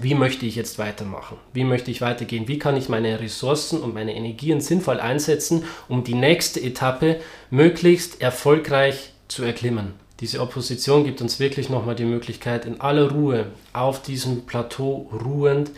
wie 0.00 0.14
möchte 0.14 0.46
ich 0.46 0.56
jetzt 0.56 0.78
weitermachen? 0.78 1.36
Wie 1.52 1.64
möchte 1.64 1.90
ich 1.90 2.00
weitergehen? 2.00 2.48
Wie 2.48 2.58
kann 2.58 2.76
ich 2.76 2.88
meine 2.88 3.20
Ressourcen 3.20 3.80
und 3.80 3.94
meine 3.94 4.14
Energien 4.14 4.60
sinnvoll 4.60 5.00
einsetzen, 5.00 5.64
um 5.88 6.04
die 6.04 6.14
nächste 6.14 6.60
Etappe 6.60 7.20
möglichst 7.50 8.20
erfolgreich 8.20 9.12
zu 9.28 9.44
erklimmen? 9.44 9.94
Diese 10.20 10.40
Opposition 10.40 11.04
gibt 11.04 11.20
uns 11.20 11.40
wirklich 11.40 11.68
nochmal 11.68 11.94
die 11.94 12.04
Möglichkeit, 12.04 12.66
in 12.66 12.80
aller 12.80 13.10
Ruhe 13.10 13.46
auf 13.72 14.02
diesem 14.02 14.46
Plateau 14.46 15.10
ruhend 15.24 15.70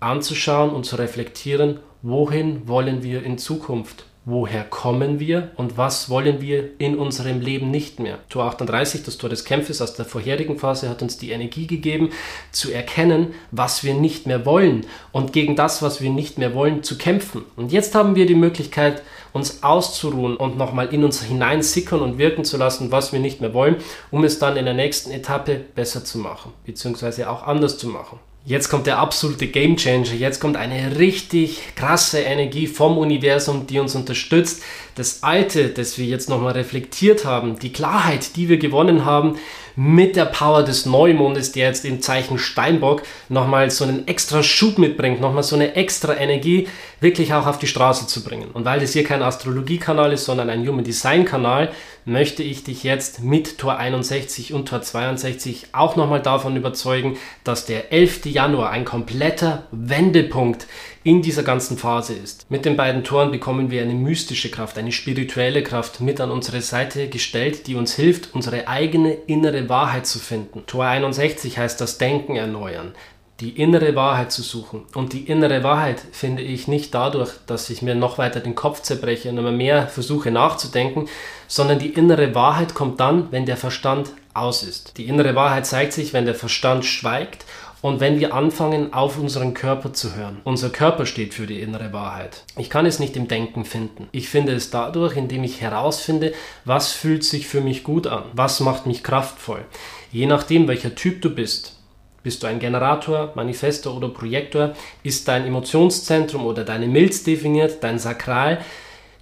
anzuschauen 0.00 0.70
und 0.70 0.84
zu 0.84 0.96
reflektieren, 0.96 1.80
wohin 2.02 2.68
wollen 2.68 3.02
wir 3.02 3.24
in 3.24 3.38
Zukunft? 3.38 4.04
Woher 4.30 4.62
kommen 4.62 5.20
wir 5.20 5.52
und 5.56 5.78
was 5.78 6.10
wollen 6.10 6.42
wir 6.42 6.68
in 6.78 6.98
unserem 6.98 7.40
Leben 7.40 7.70
nicht 7.70 7.98
mehr. 7.98 8.18
Tor 8.28 8.44
38, 8.44 9.02
das 9.02 9.16
Tor 9.16 9.30
des 9.30 9.46
Kämpfes 9.46 9.80
aus 9.80 9.94
der 9.94 10.04
vorherigen 10.04 10.58
Phase, 10.58 10.90
hat 10.90 11.00
uns 11.00 11.16
die 11.16 11.30
Energie 11.30 11.66
gegeben, 11.66 12.10
zu 12.52 12.70
erkennen, 12.70 13.32
was 13.52 13.84
wir 13.84 13.94
nicht 13.94 14.26
mehr 14.26 14.44
wollen 14.44 14.84
und 15.12 15.32
gegen 15.32 15.56
das, 15.56 15.80
was 15.80 16.02
wir 16.02 16.10
nicht 16.10 16.36
mehr 16.36 16.54
wollen, 16.54 16.82
zu 16.82 16.98
kämpfen. 16.98 17.42
Und 17.56 17.72
jetzt 17.72 17.94
haben 17.94 18.16
wir 18.16 18.26
die 18.26 18.34
Möglichkeit, 18.34 19.02
uns 19.32 19.62
auszuruhen 19.62 20.36
und 20.36 20.58
nochmal 20.58 20.92
in 20.92 21.04
uns 21.04 21.22
hineinsickern 21.22 22.00
und 22.00 22.18
wirken 22.18 22.44
zu 22.44 22.58
lassen, 22.58 22.92
was 22.92 23.14
wir 23.14 23.20
nicht 23.20 23.40
mehr 23.40 23.54
wollen, 23.54 23.76
um 24.10 24.24
es 24.24 24.38
dann 24.38 24.58
in 24.58 24.66
der 24.66 24.74
nächsten 24.74 25.10
Etappe 25.10 25.58
besser 25.74 26.04
zu 26.04 26.18
machen, 26.18 26.52
beziehungsweise 26.66 27.30
auch 27.30 27.44
anders 27.44 27.78
zu 27.78 27.88
machen. 27.88 28.18
Jetzt 28.48 28.70
kommt 28.70 28.86
der 28.86 28.98
absolute 28.98 29.46
Game 29.46 29.76
Changer. 29.76 30.14
Jetzt 30.14 30.40
kommt 30.40 30.56
eine 30.56 30.98
richtig 30.98 31.60
krasse 31.76 32.20
Energie 32.20 32.66
vom 32.66 32.96
Universum, 32.96 33.66
die 33.66 33.78
uns 33.78 33.94
unterstützt. 33.94 34.62
Das 34.94 35.22
Alte, 35.22 35.68
das 35.68 35.98
wir 35.98 36.06
jetzt 36.06 36.30
nochmal 36.30 36.54
reflektiert 36.54 37.26
haben, 37.26 37.58
die 37.58 37.74
Klarheit, 37.74 38.36
die 38.36 38.48
wir 38.48 38.56
gewonnen 38.56 39.04
haben, 39.04 39.36
mit 39.78 40.16
der 40.16 40.24
Power 40.24 40.64
des 40.64 40.86
Neumondes, 40.86 41.52
der 41.52 41.68
jetzt 41.68 41.84
im 41.84 42.02
Zeichen 42.02 42.36
Steinbock 42.36 43.04
nochmal 43.28 43.70
so 43.70 43.84
einen 43.84 44.08
extra 44.08 44.42
Schub 44.42 44.76
mitbringt, 44.76 45.20
nochmal 45.20 45.44
so 45.44 45.54
eine 45.54 45.76
extra 45.76 46.16
Energie, 46.16 46.66
wirklich 47.00 47.32
auch 47.32 47.46
auf 47.46 47.60
die 47.60 47.68
Straße 47.68 48.08
zu 48.08 48.24
bringen. 48.24 48.50
Und 48.52 48.64
weil 48.64 48.80
das 48.80 48.92
hier 48.92 49.04
kein 49.04 49.22
Astrologiekanal 49.22 50.12
ist, 50.12 50.24
sondern 50.24 50.50
ein 50.50 50.66
Human 50.66 50.82
Design 50.82 51.24
Kanal, 51.24 51.70
möchte 52.04 52.42
ich 52.42 52.64
dich 52.64 52.82
jetzt 52.82 53.22
mit 53.22 53.58
Tor 53.58 53.76
61 53.76 54.52
und 54.52 54.68
Tor 54.68 54.82
62 54.82 55.68
auch 55.70 55.94
nochmal 55.94 56.22
davon 56.22 56.56
überzeugen, 56.56 57.16
dass 57.44 57.64
der 57.64 57.92
11. 57.92 58.26
Januar 58.26 58.70
ein 58.70 58.84
kompletter 58.84 59.68
Wendepunkt 59.70 60.66
in 61.04 61.22
dieser 61.22 61.42
ganzen 61.42 61.78
Phase 61.78 62.14
ist. 62.14 62.50
Mit 62.50 62.64
den 62.64 62.76
beiden 62.76 63.04
Toren 63.04 63.30
bekommen 63.30 63.70
wir 63.70 63.82
eine 63.82 63.94
mystische 63.94 64.50
Kraft, 64.50 64.78
eine 64.78 64.92
spirituelle 64.92 65.62
Kraft 65.62 66.00
mit 66.00 66.20
an 66.20 66.30
unsere 66.30 66.60
Seite 66.60 67.08
gestellt, 67.08 67.66
die 67.66 67.76
uns 67.76 67.94
hilft, 67.94 68.34
unsere 68.34 68.68
eigene 68.68 69.12
innere 69.12 69.68
Wahrheit 69.68 70.06
zu 70.06 70.18
finden. 70.18 70.64
Tor 70.66 70.86
61 70.86 71.58
heißt 71.58 71.80
das 71.80 71.98
Denken 71.98 72.36
erneuern 72.36 72.94
die 73.40 73.50
innere 73.50 73.94
Wahrheit 73.94 74.32
zu 74.32 74.42
suchen. 74.42 74.84
Und 74.94 75.12
die 75.12 75.20
innere 75.20 75.62
Wahrheit 75.62 76.02
finde 76.10 76.42
ich 76.42 76.66
nicht 76.66 76.92
dadurch, 76.92 77.30
dass 77.46 77.70
ich 77.70 77.82
mir 77.82 77.94
noch 77.94 78.18
weiter 78.18 78.40
den 78.40 78.56
Kopf 78.56 78.82
zerbreche 78.82 79.30
und 79.30 79.38
immer 79.38 79.52
mehr 79.52 79.86
versuche 79.86 80.32
nachzudenken, 80.32 81.08
sondern 81.46 81.78
die 81.78 81.90
innere 81.90 82.34
Wahrheit 82.34 82.74
kommt 82.74 82.98
dann, 82.98 83.30
wenn 83.30 83.46
der 83.46 83.56
Verstand 83.56 84.10
aus 84.34 84.64
ist. 84.64 84.98
Die 84.98 85.06
innere 85.06 85.36
Wahrheit 85.36 85.66
zeigt 85.66 85.92
sich, 85.92 86.12
wenn 86.12 86.26
der 86.26 86.34
Verstand 86.34 86.84
schweigt 86.84 87.44
und 87.80 88.00
wenn 88.00 88.18
wir 88.18 88.34
anfangen, 88.34 88.92
auf 88.92 89.18
unseren 89.18 89.54
Körper 89.54 89.92
zu 89.92 90.16
hören. 90.16 90.40
Unser 90.44 90.70
Körper 90.70 91.06
steht 91.06 91.34
für 91.34 91.46
die 91.46 91.60
innere 91.60 91.92
Wahrheit. 91.92 92.44
Ich 92.56 92.70
kann 92.70 92.86
es 92.86 92.98
nicht 92.98 93.16
im 93.16 93.28
Denken 93.28 93.64
finden. 93.64 94.08
Ich 94.12 94.28
finde 94.28 94.52
es 94.52 94.70
dadurch, 94.70 95.16
indem 95.16 95.44
ich 95.44 95.60
herausfinde, 95.60 96.32
was 96.64 96.92
fühlt 96.92 97.24
sich 97.24 97.46
für 97.46 97.60
mich 97.60 97.84
gut 97.84 98.06
an, 98.06 98.24
was 98.32 98.60
macht 98.60 98.86
mich 98.86 99.02
kraftvoll. 99.02 99.64
Je 100.10 100.26
nachdem, 100.26 100.66
welcher 100.68 100.94
Typ 100.94 101.22
du 101.22 101.30
bist, 101.30 101.76
bist 102.22 102.42
du 102.42 102.46
ein 102.46 102.58
Generator, 102.58 103.32
Manifestor 103.36 103.96
oder 103.96 104.08
Projektor? 104.08 104.74
Ist 105.02 105.28
dein 105.28 105.46
Emotionszentrum 105.46 106.46
oder 106.46 106.64
deine 106.64 106.88
Milz 106.88 107.22
definiert, 107.22 107.82
dein 107.82 107.98
Sakral? 107.98 108.58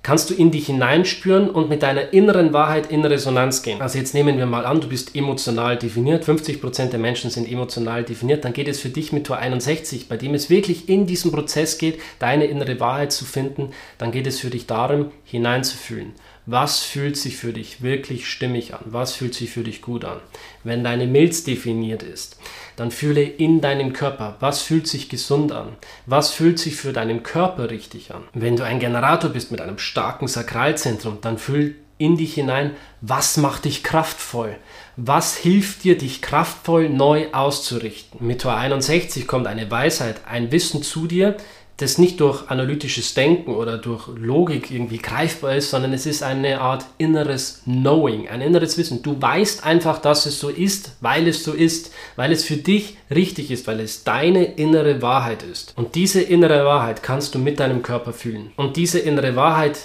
Kannst 0.07 0.31
du 0.31 0.35
in 0.35 0.53
dich 0.53 0.67
hineinspüren 0.67 1.51
und 1.51 1.69
mit 1.69 1.83
deiner 1.83 2.13
inneren 2.13 2.53
Wahrheit 2.53 2.93
in 2.93 3.05
Resonanz 3.05 3.63
gehen? 3.63 3.83
Also 3.83 3.99
jetzt 3.99 4.15
nehmen 4.15 4.39
wir 4.39 4.47
mal 4.47 4.65
an, 4.65 4.81
du 4.81 4.87
bist 4.87 5.17
emotional 5.17 5.77
definiert, 5.77 6.25
50% 6.25 6.91
der 6.91 7.01
Menschen 7.01 7.29
sind 7.29 7.51
emotional 7.51 8.05
definiert, 8.05 8.45
dann 8.45 8.53
geht 8.53 8.69
es 8.69 8.79
für 8.79 8.89
dich 8.89 9.13
mit 9.13 9.27
Tor 9.27 9.39
61, 9.39 10.09
bei 10.09 10.17
dem 10.17 10.35
es 10.35 10.49
wirklich 10.49 10.89
in 10.89 11.07
diesem 11.09 11.33
Prozess 11.33 11.77
geht, 11.77 11.99
deine 12.21 12.45
innere 12.45 12.79
Wahrheit 12.79 13.11
zu 13.11 13.25
finden, 13.25 13.73
dann 13.99 14.13
geht 14.13 14.29
es 14.29 14.39
für 14.39 14.49
dich 14.49 14.69
darum, 14.69 15.11
hineinzufühlen. 15.25 16.13
Was 16.49 16.79
fühlt 16.85 17.17
sich 17.17 17.37
für 17.37 17.53
dich 17.53 17.83
wirklich 17.83 18.31
stimmig 18.31 18.73
an? 18.73 18.81
Was 18.85 19.15
fühlt 19.15 19.35
sich 19.35 19.50
für 19.50 19.65
dich 19.65 19.83
gut 19.83 20.05
an? 20.05 20.21
Wenn 20.62 20.85
deine 20.85 21.09
Milz 21.09 21.43
definiert 21.43 22.05
ist, 22.05 22.38
dann 22.76 22.93
fühle 22.93 23.23
in 23.23 23.61
deinem 23.61 23.93
Körper, 23.93 24.37
was 24.38 24.62
fühlt 24.62 24.87
sich 24.87 25.09
gesund 25.09 25.50
an? 25.50 25.71
Was 26.07 26.33
fühlt 26.33 26.61
sich 26.61 26.76
für 26.76 26.93
deinen 26.93 27.25
Körper 27.25 27.71
richtig 27.71 28.15
an? 28.15 28.23
Wenn 28.33 28.55
du 28.55 28.65
ein 28.65 28.79
Generator 28.79 29.31
bist 29.31 29.50
mit 29.50 29.61
einem 29.61 29.79
starken 29.79 30.29
Sakralzentrum, 30.29 31.19
dann 31.21 31.38
fühl 31.38 31.75
in 31.99 32.17
dich 32.17 32.35
hinein, 32.35 32.76
was 33.00 33.38
macht 33.38 33.65
dich 33.65 33.83
kraftvoll? 33.83 34.57
Was 34.97 35.37
hilft 35.37 35.83
dir, 35.83 35.99
dich 35.99 36.23
kraftvoll 36.23 36.88
neu 36.88 37.33
auszurichten? 37.33 38.25
Mit 38.25 38.43
Tor 38.43 38.57
61 38.57 39.26
kommt 39.26 39.49
eine 39.49 39.69
Weisheit, 39.71 40.21
ein 40.29 40.53
Wissen 40.53 40.85
zu 40.85 41.09
dir, 41.09 41.37
das 41.78 41.99
nicht 41.99 42.21
durch 42.21 42.49
analytisches 42.49 43.12
Denken 43.12 43.54
oder 43.54 43.76
durch 43.76 44.09
Logik 44.09 44.71
irgendwie 44.71 44.97
greifbar 44.97 45.56
ist, 45.56 45.71
sondern 45.71 45.92
es 45.92 46.06
ist 46.06 46.23
eine 46.23 46.61
Art 46.61 46.87
inneres 46.97 47.61
Knowing, 47.64 48.28
ein 48.28 48.40
inneres 48.40 48.78
Wissen. 48.78 49.02
Du 49.02 49.21
weißt 49.21 49.64
einfach, 49.64 49.99
dass 49.99 50.25
es 50.25 50.40
so 50.40 50.49
ist, 50.49 50.92
weil 51.00 51.28
es 51.28 51.45
so 51.45 51.52
ist, 51.52 51.92
weil 52.16 52.33
es 52.33 52.45
für 52.45 52.56
dich 52.56 52.97
richtig 53.14 53.50
ist, 53.50 53.66
weil 53.66 53.80
es 53.80 54.04
deine 54.04 54.45
innere 54.45 55.02
Wahrheit 55.02 55.42
ist. 55.42 55.75
Und 55.76 55.95
diese 55.95 56.23
innere 56.23 56.64
Wahrheit 56.64 57.02
kannst 57.02 57.35
du 57.35 57.38
mit 57.38 57.61
deinem 57.61 57.83
Körper 57.83 58.14
fühlen. 58.14 58.52
Und 58.56 58.76
diese 58.76 58.99
innere 58.99 59.37
Wahrheit 59.37 59.78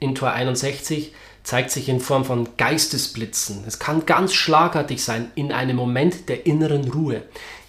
in 0.00 0.14
Tor 0.14 0.32
61 0.32 1.12
zeigt 1.42 1.70
sich 1.70 1.90
in 1.90 2.00
Form 2.00 2.24
von 2.24 2.48
Geistesblitzen. 2.56 3.64
Es 3.66 3.78
kann 3.78 4.06
ganz 4.06 4.32
schlagartig 4.32 5.04
sein 5.04 5.30
in 5.34 5.52
einem 5.52 5.76
Moment 5.76 6.30
der 6.30 6.46
inneren 6.46 6.90
Ruhe. 6.90 7.22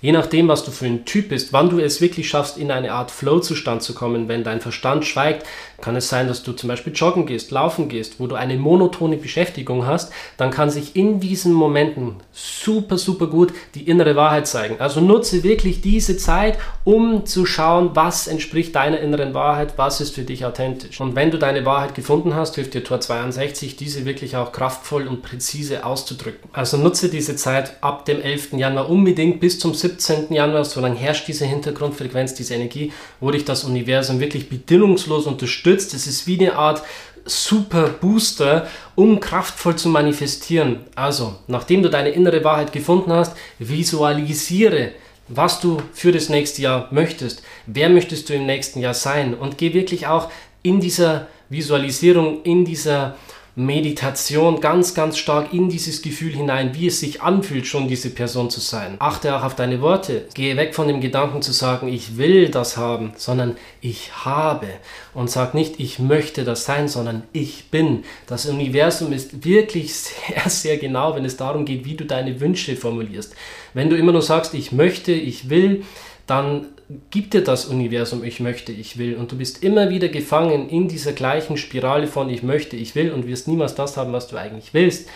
Je 0.06 0.12
nachdem, 0.12 0.48
was 0.48 0.64
du 0.64 0.70
für 0.70 0.86
ein 0.86 1.04
Typ 1.06 1.30
bist, 1.30 1.52
wann 1.52 1.72
du 1.72 1.80
es 1.80 2.00
wirklich 2.00 2.30
schaffst, 2.30 2.60
in 2.60 2.70
eine 2.70 2.92
Art 2.92 3.10
Flow-Zustand 3.10 3.82
zu 3.82 3.96
kommen, 3.96 4.28
wenn 4.28 4.44
dein 4.44 4.62
Verstand 4.62 5.04
schweigt, 5.04 5.48
kann 5.86 5.96
es 5.96 6.10
sein, 6.10 6.28
dass 6.28 6.44
du 6.44 6.52
zum 6.52 6.68
Beispiel 6.68 6.92
joggen 6.94 7.26
gehst, 7.26 7.52
laufen 7.52 7.88
gehst, 7.88 8.20
wo 8.20 8.28
du 8.28 8.36
eine 8.36 8.58
monotone 8.58 9.16
Beschäftigung 9.16 9.88
hast, 9.88 10.12
dann 10.36 10.52
kann 10.52 10.70
sich 10.70 10.98
in 10.98 11.22
diesen 11.22 11.54
Momenten 11.54 12.18
super, 12.34 12.98
super 12.98 13.28
gut 13.28 13.54
die 13.74 13.88
innere 13.88 14.18
Wahrheit 14.18 14.48
zeigen. 14.48 14.76
Also 14.80 15.00
nutze 15.00 15.44
wirklich 15.44 15.80
diese 15.80 16.18
Zeit, 16.18 16.58
um 16.84 17.26
zu 17.26 17.46
schauen, 17.46 17.92
was 17.94 18.28
entspricht 18.28 18.76
deiner 18.76 19.00
inneren 19.00 19.34
Wahrheit, 19.34 19.78
was 19.78 20.02
ist 20.02 20.14
für 20.14 20.24
dich 20.24 20.46
authentisch. 20.46 21.00
Und 21.00 21.16
wenn 21.16 21.32
du 21.32 21.38
deine 21.38 21.66
Wahrheit 21.66 21.96
gefunden 21.96 22.36
hast, 22.36 22.56
hilft 22.56 22.74
dir 22.74 22.84
Tor 22.84 23.00
62, 23.00 23.78
diese 23.78 24.04
wirklich 24.04 24.36
auch 24.36 24.52
kraftvoll 24.52 25.08
und 25.08 25.22
präzise 25.22 25.86
auszudrücken. 25.86 26.50
Also 26.52 26.76
nutze 26.76 27.08
diese 27.08 27.38
Zeit 27.38 27.78
ab 27.82 28.04
dem 28.04 28.22
11. 28.22 28.54
Januar 28.54 28.90
unbedingt 28.90 29.40
bis 29.40 29.58
zum 29.58 29.74
7. 29.74 29.86
17. 29.86 30.34
Januar, 30.34 30.66
solange 30.66 30.96
herrscht 30.96 31.28
diese 31.28 31.46
Hintergrundfrequenz, 31.46 32.34
diese 32.34 32.56
Energie, 32.56 32.92
wo 33.20 33.32
dich 33.32 33.46
das 33.46 33.64
Universum 33.64 34.20
wirklich 34.20 34.50
bedingungslos 34.50 35.26
unterstützt. 35.26 35.75
Es 35.84 36.08
ist 36.08 36.28
wie 36.28 36.40
eine 36.40 36.56
Art 36.56 36.82
super 37.26 37.90
Booster, 37.90 38.68
um 38.96 39.20
kraftvoll 39.20 39.76
zu 39.76 39.90
manifestieren. 39.90 40.82
Also, 40.96 41.36
nachdem 41.48 41.84
du 41.84 41.90
deine 41.90 42.10
innere 42.10 42.44
Wahrheit 42.44 42.72
gefunden 42.72 43.12
hast, 43.12 43.36
visualisiere, 43.60 44.92
was 45.28 45.60
du 45.60 45.82
für 45.94 46.12
das 46.12 46.30
nächste 46.30 46.62
Jahr 46.62 46.88
möchtest. 46.92 47.42
Wer 47.66 47.90
möchtest 47.90 48.30
du 48.30 48.36
im 48.36 48.46
nächsten 48.46 48.80
Jahr 48.80 48.94
sein? 48.94 49.34
Und 49.34 49.58
geh 49.58 49.74
wirklich 49.74 50.06
auch 50.08 50.30
in 50.62 50.80
dieser 50.80 51.28
Visualisierung, 51.50 52.44
in 52.44 52.64
dieser 52.66 53.16
Meditation 53.58 54.60
ganz, 54.60 54.94
ganz 54.94 55.18
stark 55.18 55.54
in 55.54 55.70
dieses 55.70 56.02
Gefühl 56.02 56.34
hinein, 56.34 56.76
wie 56.76 56.88
es 56.88 57.00
sich 57.00 57.22
anfühlt, 57.22 57.66
schon 57.66 57.88
diese 57.88 58.10
Person 58.10 58.50
zu 58.50 58.60
sein. 58.60 58.96
Achte 59.00 59.34
auch 59.34 59.44
auf 59.44 59.56
deine 59.56 59.80
Worte. 59.80 60.28
Gehe 60.34 60.58
weg 60.58 60.76
von 60.76 60.90
dem 60.90 61.00
Gedanken 61.00 61.42
zu 61.42 61.54
sagen, 61.54 61.88
ich 61.88 62.18
will 62.18 62.50
das 62.50 62.76
haben, 62.76 63.14
sondern 63.16 63.56
ich 63.80 64.26
habe. 64.26 64.68
Und 65.14 65.30
sag 65.30 65.54
nicht, 65.54 65.80
ich 65.80 66.00
möchte 66.00 66.44
das 66.44 66.66
sein, 66.66 66.90
sondern 66.90 67.24
ich 67.32 67.72
bin. 67.72 68.04
Das 68.28 68.46
Universum 68.46 69.14
ist 69.14 69.46
wirklich 69.46 69.96
sehr, 69.96 70.50
sehr 70.50 70.78
genau, 70.78 71.16
wenn 71.16 71.24
es 71.24 71.38
darum 71.38 71.64
geht, 71.64 71.86
wie 71.86 71.96
du 71.96 72.04
deine 72.04 72.42
Wünsche 72.42 72.76
formulierst. 72.76 73.36
Wenn 73.74 73.90
du 73.90 73.96
immer 73.96 74.12
nur 74.12 74.22
sagst, 74.22 74.54
ich 74.54 74.74
möchte, 74.74 75.14
ich 75.14 75.50
will, 75.50 75.86
dann 76.28 76.68
gibt 77.10 77.34
dir 77.34 77.44
das 77.44 77.66
Universum 77.66 78.24
ich 78.24 78.40
möchte, 78.40 78.72
ich 78.72 78.98
will 78.98 79.16
und 79.16 79.32
du 79.32 79.38
bist 79.38 79.64
immer 79.64 79.90
wieder 79.90 80.08
gefangen 80.10 80.70
in 80.70 80.88
dieser 80.88 81.14
gleichen 81.14 81.58
Spirale 81.58 82.08
von 82.08 82.30
ich 82.30 82.44
möchte, 82.44 82.76
ich 82.76 82.96
will 82.96 83.12
und 83.12 83.28
wirst 83.28 83.48
niemals 83.48 83.76
das 83.76 83.98
haben, 83.98 84.14
was 84.14 84.28
du 84.28 84.38
eigentlich 84.38 84.74
willst. 84.74 85.10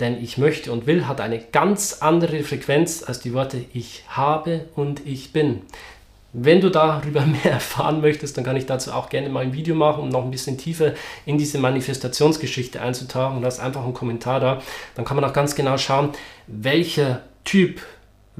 Denn 0.00 0.22
ich 0.22 0.38
möchte 0.38 0.72
und 0.72 0.86
will 0.86 1.06
hat 1.06 1.20
eine 1.20 1.38
ganz 1.38 1.98
andere 2.00 2.42
Frequenz 2.42 3.04
als 3.06 3.20
die 3.20 3.34
Worte 3.34 3.58
ich 3.74 4.02
habe 4.08 4.66
und 4.74 5.06
ich 5.06 5.32
bin. 5.32 5.60
Wenn 6.32 6.62
du 6.62 6.70
darüber 6.70 7.20
mehr 7.26 7.52
erfahren 7.52 8.00
möchtest, 8.00 8.38
dann 8.38 8.44
kann 8.44 8.56
ich 8.56 8.64
dazu 8.64 8.92
auch 8.92 9.10
gerne 9.10 9.28
mal 9.28 9.40
ein 9.40 9.52
Video 9.52 9.74
machen, 9.74 10.04
um 10.04 10.08
noch 10.08 10.24
ein 10.24 10.30
bisschen 10.30 10.56
tiefer 10.56 10.94
in 11.26 11.36
diese 11.36 11.58
Manifestationsgeschichte 11.58 12.80
einzutauchen. 12.80 13.44
Ist 13.44 13.60
einfach 13.60 13.84
einen 13.84 13.92
Kommentar 13.92 14.40
da. 14.40 14.62
Dann 14.94 15.04
kann 15.04 15.16
man 15.16 15.24
auch 15.24 15.34
ganz 15.34 15.54
genau 15.54 15.76
schauen, 15.76 16.10
welcher 16.46 17.22
Typ 17.44 17.82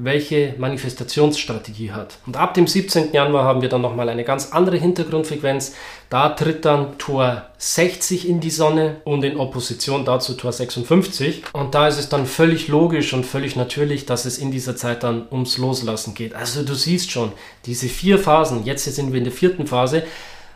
welche 0.03 0.55
Manifestationsstrategie 0.57 1.91
hat. 1.91 2.17
Und 2.25 2.37
ab 2.37 2.53
dem 2.53 2.67
17. 2.67 3.13
Januar 3.13 3.43
haben 3.43 3.61
wir 3.61 3.69
dann 3.69 3.81
nochmal 3.81 4.09
eine 4.09 4.23
ganz 4.23 4.51
andere 4.51 4.77
Hintergrundfrequenz. 4.77 5.73
Da 6.09 6.29
tritt 6.29 6.65
dann 6.65 6.97
Tor 6.97 7.45
60 7.57 8.27
in 8.27 8.39
die 8.39 8.49
Sonne 8.49 8.97
und 9.03 9.23
in 9.23 9.37
Opposition 9.37 10.05
dazu 10.05 10.33
Tor 10.33 10.51
56. 10.51 11.43
Und 11.53 11.75
da 11.75 11.87
ist 11.87 11.99
es 11.99 12.09
dann 12.09 12.25
völlig 12.25 12.67
logisch 12.67 13.13
und 13.13 13.25
völlig 13.25 13.55
natürlich, 13.55 14.05
dass 14.05 14.25
es 14.25 14.37
in 14.37 14.51
dieser 14.51 14.75
Zeit 14.75 15.03
dann 15.03 15.27
ums 15.31 15.57
Loslassen 15.57 16.13
geht. 16.13 16.33
Also 16.33 16.63
du 16.63 16.73
siehst 16.73 17.11
schon, 17.11 17.31
diese 17.65 17.87
vier 17.87 18.17
Phasen, 18.17 18.65
jetzt 18.65 18.85
sind 18.85 19.11
wir 19.11 19.19
in 19.19 19.25
der 19.25 19.33
vierten 19.33 19.67
Phase, 19.67 20.03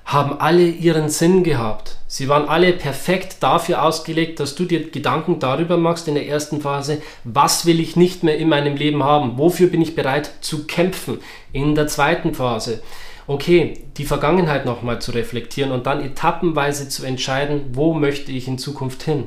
haben 0.05 0.39
alle 0.39 0.67
ihren 0.67 1.09
Sinn 1.09 1.43
gehabt. 1.43 1.97
Sie 2.07 2.29
waren 2.29 2.47
alle 2.47 2.73
perfekt 2.73 3.37
dafür 3.41 3.83
ausgelegt, 3.83 4.39
dass 4.39 4.53
du 4.53 4.65
dir 4.65 4.91
Gedanken 4.91 5.39
darüber 5.39 5.77
machst 5.77 6.07
in 6.07 6.13
der 6.13 6.27
ersten 6.27 6.61
Phase, 6.61 7.01
was 7.23 7.65
will 7.65 7.79
ich 7.79 7.95
nicht 7.95 8.23
mehr 8.23 8.37
in 8.37 8.47
meinem 8.47 8.77
Leben 8.77 9.03
haben, 9.03 9.37
wofür 9.37 9.67
bin 9.67 9.81
ich 9.81 9.95
bereit 9.95 10.31
zu 10.41 10.67
kämpfen. 10.67 11.19
In 11.51 11.73
der 11.73 11.87
zweiten 11.87 12.35
Phase, 12.35 12.83
okay, 13.25 13.73
die 13.97 14.05
Vergangenheit 14.05 14.65
nochmal 14.65 15.01
zu 15.01 15.11
reflektieren 15.11 15.71
und 15.71 15.87
dann 15.87 16.05
etappenweise 16.05 16.87
zu 16.87 17.03
entscheiden, 17.03 17.71
wo 17.73 17.93
möchte 17.93 18.31
ich 18.31 18.47
in 18.47 18.59
Zukunft 18.59 19.01
hin. 19.01 19.25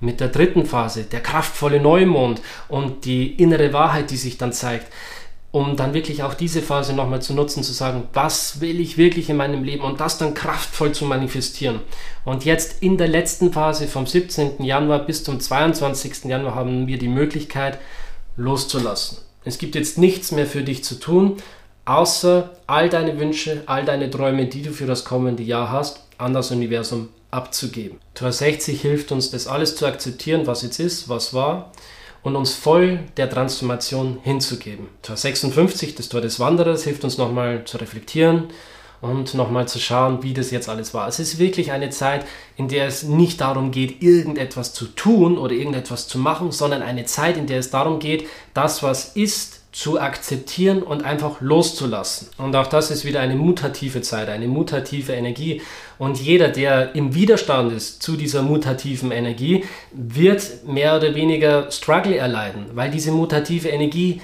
Mit 0.00 0.20
der 0.20 0.28
dritten 0.28 0.64
Phase, 0.64 1.04
der 1.04 1.20
kraftvolle 1.20 1.80
Neumond 1.80 2.40
und 2.68 3.04
die 3.04 3.34
innere 3.34 3.72
Wahrheit, 3.74 4.10
die 4.10 4.16
sich 4.16 4.38
dann 4.38 4.52
zeigt 4.52 4.90
um 5.54 5.76
dann 5.76 5.94
wirklich 5.94 6.24
auch 6.24 6.34
diese 6.34 6.62
Phase 6.62 6.94
nochmal 6.94 7.22
zu 7.22 7.32
nutzen, 7.32 7.62
zu 7.62 7.72
sagen, 7.72 8.08
was 8.12 8.60
will 8.60 8.80
ich 8.80 8.98
wirklich 8.98 9.30
in 9.30 9.36
meinem 9.36 9.62
Leben 9.62 9.84
und 9.84 10.00
das 10.00 10.18
dann 10.18 10.34
kraftvoll 10.34 10.90
zu 10.90 11.04
manifestieren. 11.04 11.78
Und 12.24 12.44
jetzt 12.44 12.82
in 12.82 12.98
der 12.98 13.06
letzten 13.06 13.52
Phase 13.52 13.86
vom 13.86 14.04
17. 14.04 14.64
Januar 14.64 15.06
bis 15.06 15.22
zum 15.22 15.38
22. 15.38 16.24
Januar 16.24 16.56
haben 16.56 16.88
wir 16.88 16.98
die 16.98 17.06
Möglichkeit, 17.06 17.78
loszulassen. 18.36 19.18
Es 19.44 19.58
gibt 19.58 19.76
jetzt 19.76 19.96
nichts 19.96 20.32
mehr 20.32 20.46
für 20.46 20.64
dich 20.64 20.82
zu 20.82 20.96
tun, 20.96 21.36
außer 21.84 22.50
all 22.66 22.88
deine 22.88 23.20
Wünsche, 23.20 23.62
all 23.66 23.84
deine 23.84 24.10
Träume, 24.10 24.46
die 24.46 24.62
du 24.62 24.72
für 24.72 24.86
das 24.86 25.04
kommende 25.04 25.44
Jahr 25.44 25.70
hast, 25.70 26.00
an 26.18 26.34
das 26.34 26.50
Universum 26.50 27.10
abzugeben. 27.30 28.00
Tor 28.14 28.32
60 28.32 28.80
hilft 28.80 29.12
uns, 29.12 29.30
das 29.30 29.46
alles 29.46 29.76
zu 29.76 29.86
akzeptieren, 29.86 30.48
was 30.48 30.62
jetzt 30.62 30.80
ist, 30.80 31.08
was 31.08 31.32
war 31.32 31.70
und 32.24 32.34
uns 32.34 32.54
voll 32.54 33.00
der 33.16 33.30
Transformation 33.30 34.18
hinzugeben. 34.22 34.88
Tor 35.02 35.16
56, 35.16 35.94
das 35.94 36.08
Tor 36.08 36.20
des 36.20 36.40
Wanderers, 36.40 36.82
hilft 36.82 37.04
uns 37.04 37.18
nochmal 37.18 37.64
zu 37.64 37.76
reflektieren 37.76 38.48
und 39.02 39.34
nochmal 39.34 39.68
zu 39.68 39.78
schauen, 39.78 40.22
wie 40.22 40.32
das 40.32 40.50
jetzt 40.50 40.68
alles 40.68 40.94
war. 40.94 41.06
Es 41.06 41.20
ist 41.20 41.38
wirklich 41.38 41.70
eine 41.70 41.90
Zeit, 41.90 42.24
in 42.56 42.68
der 42.68 42.86
es 42.86 43.02
nicht 43.02 43.42
darum 43.42 43.70
geht, 43.70 44.02
irgendetwas 44.02 44.72
zu 44.72 44.86
tun 44.86 45.36
oder 45.36 45.52
irgendetwas 45.52 46.08
zu 46.08 46.18
machen, 46.18 46.50
sondern 46.50 46.80
eine 46.80 47.04
Zeit, 47.04 47.36
in 47.36 47.46
der 47.46 47.58
es 47.58 47.70
darum 47.70 47.98
geht, 47.98 48.26
das, 48.54 48.82
was 48.82 49.14
ist, 49.14 49.53
zu 49.74 50.00
akzeptieren 50.00 50.84
und 50.84 51.04
einfach 51.04 51.40
loszulassen. 51.40 52.28
Und 52.38 52.54
auch 52.54 52.68
das 52.68 52.92
ist 52.92 53.04
wieder 53.04 53.18
eine 53.18 53.34
mutative 53.34 54.02
Zeit, 54.02 54.28
eine 54.28 54.46
mutative 54.46 55.12
Energie. 55.12 55.62
Und 55.98 56.20
jeder, 56.20 56.48
der 56.48 56.94
im 56.94 57.12
Widerstand 57.16 57.72
ist 57.72 58.00
zu 58.00 58.16
dieser 58.16 58.42
mutativen 58.42 59.10
Energie, 59.10 59.64
wird 59.92 60.64
mehr 60.64 60.96
oder 60.96 61.16
weniger 61.16 61.72
Struggle 61.72 62.16
erleiden, 62.16 62.66
weil 62.74 62.92
diese 62.92 63.10
mutative 63.10 63.68
Energie 63.68 64.20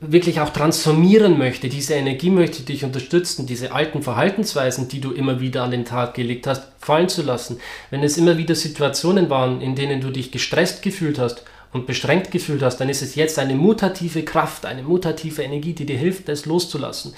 wirklich 0.00 0.40
auch 0.40 0.48
transformieren 0.48 1.36
möchte. 1.36 1.68
Diese 1.68 1.92
Energie 1.92 2.30
möchte 2.30 2.62
dich 2.62 2.82
unterstützen, 2.82 3.46
diese 3.46 3.72
alten 3.72 4.02
Verhaltensweisen, 4.02 4.88
die 4.88 5.02
du 5.02 5.12
immer 5.12 5.40
wieder 5.40 5.62
an 5.62 5.72
den 5.72 5.84
Tag 5.84 6.14
gelegt 6.14 6.46
hast, 6.46 6.68
fallen 6.78 7.10
zu 7.10 7.22
lassen. 7.22 7.60
Wenn 7.90 8.02
es 8.02 8.16
immer 8.16 8.38
wieder 8.38 8.54
Situationen 8.54 9.28
waren, 9.28 9.60
in 9.60 9.74
denen 9.74 10.00
du 10.00 10.10
dich 10.10 10.32
gestresst 10.32 10.80
gefühlt 10.80 11.18
hast, 11.18 11.44
und 11.76 11.86
beschränkt 11.86 12.30
gefühlt 12.30 12.62
hast, 12.62 12.78
dann 12.78 12.88
ist 12.88 13.02
es 13.02 13.14
jetzt 13.14 13.38
eine 13.38 13.54
mutative 13.54 14.24
Kraft, 14.24 14.64
eine 14.64 14.82
mutative 14.82 15.42
Energie, 15.42 15.74
die 15.74 15.84
dir 15.84 15.98
hilft, 15.98 16.28
das 16.28 16.46
loszulassen. 16.46 17.14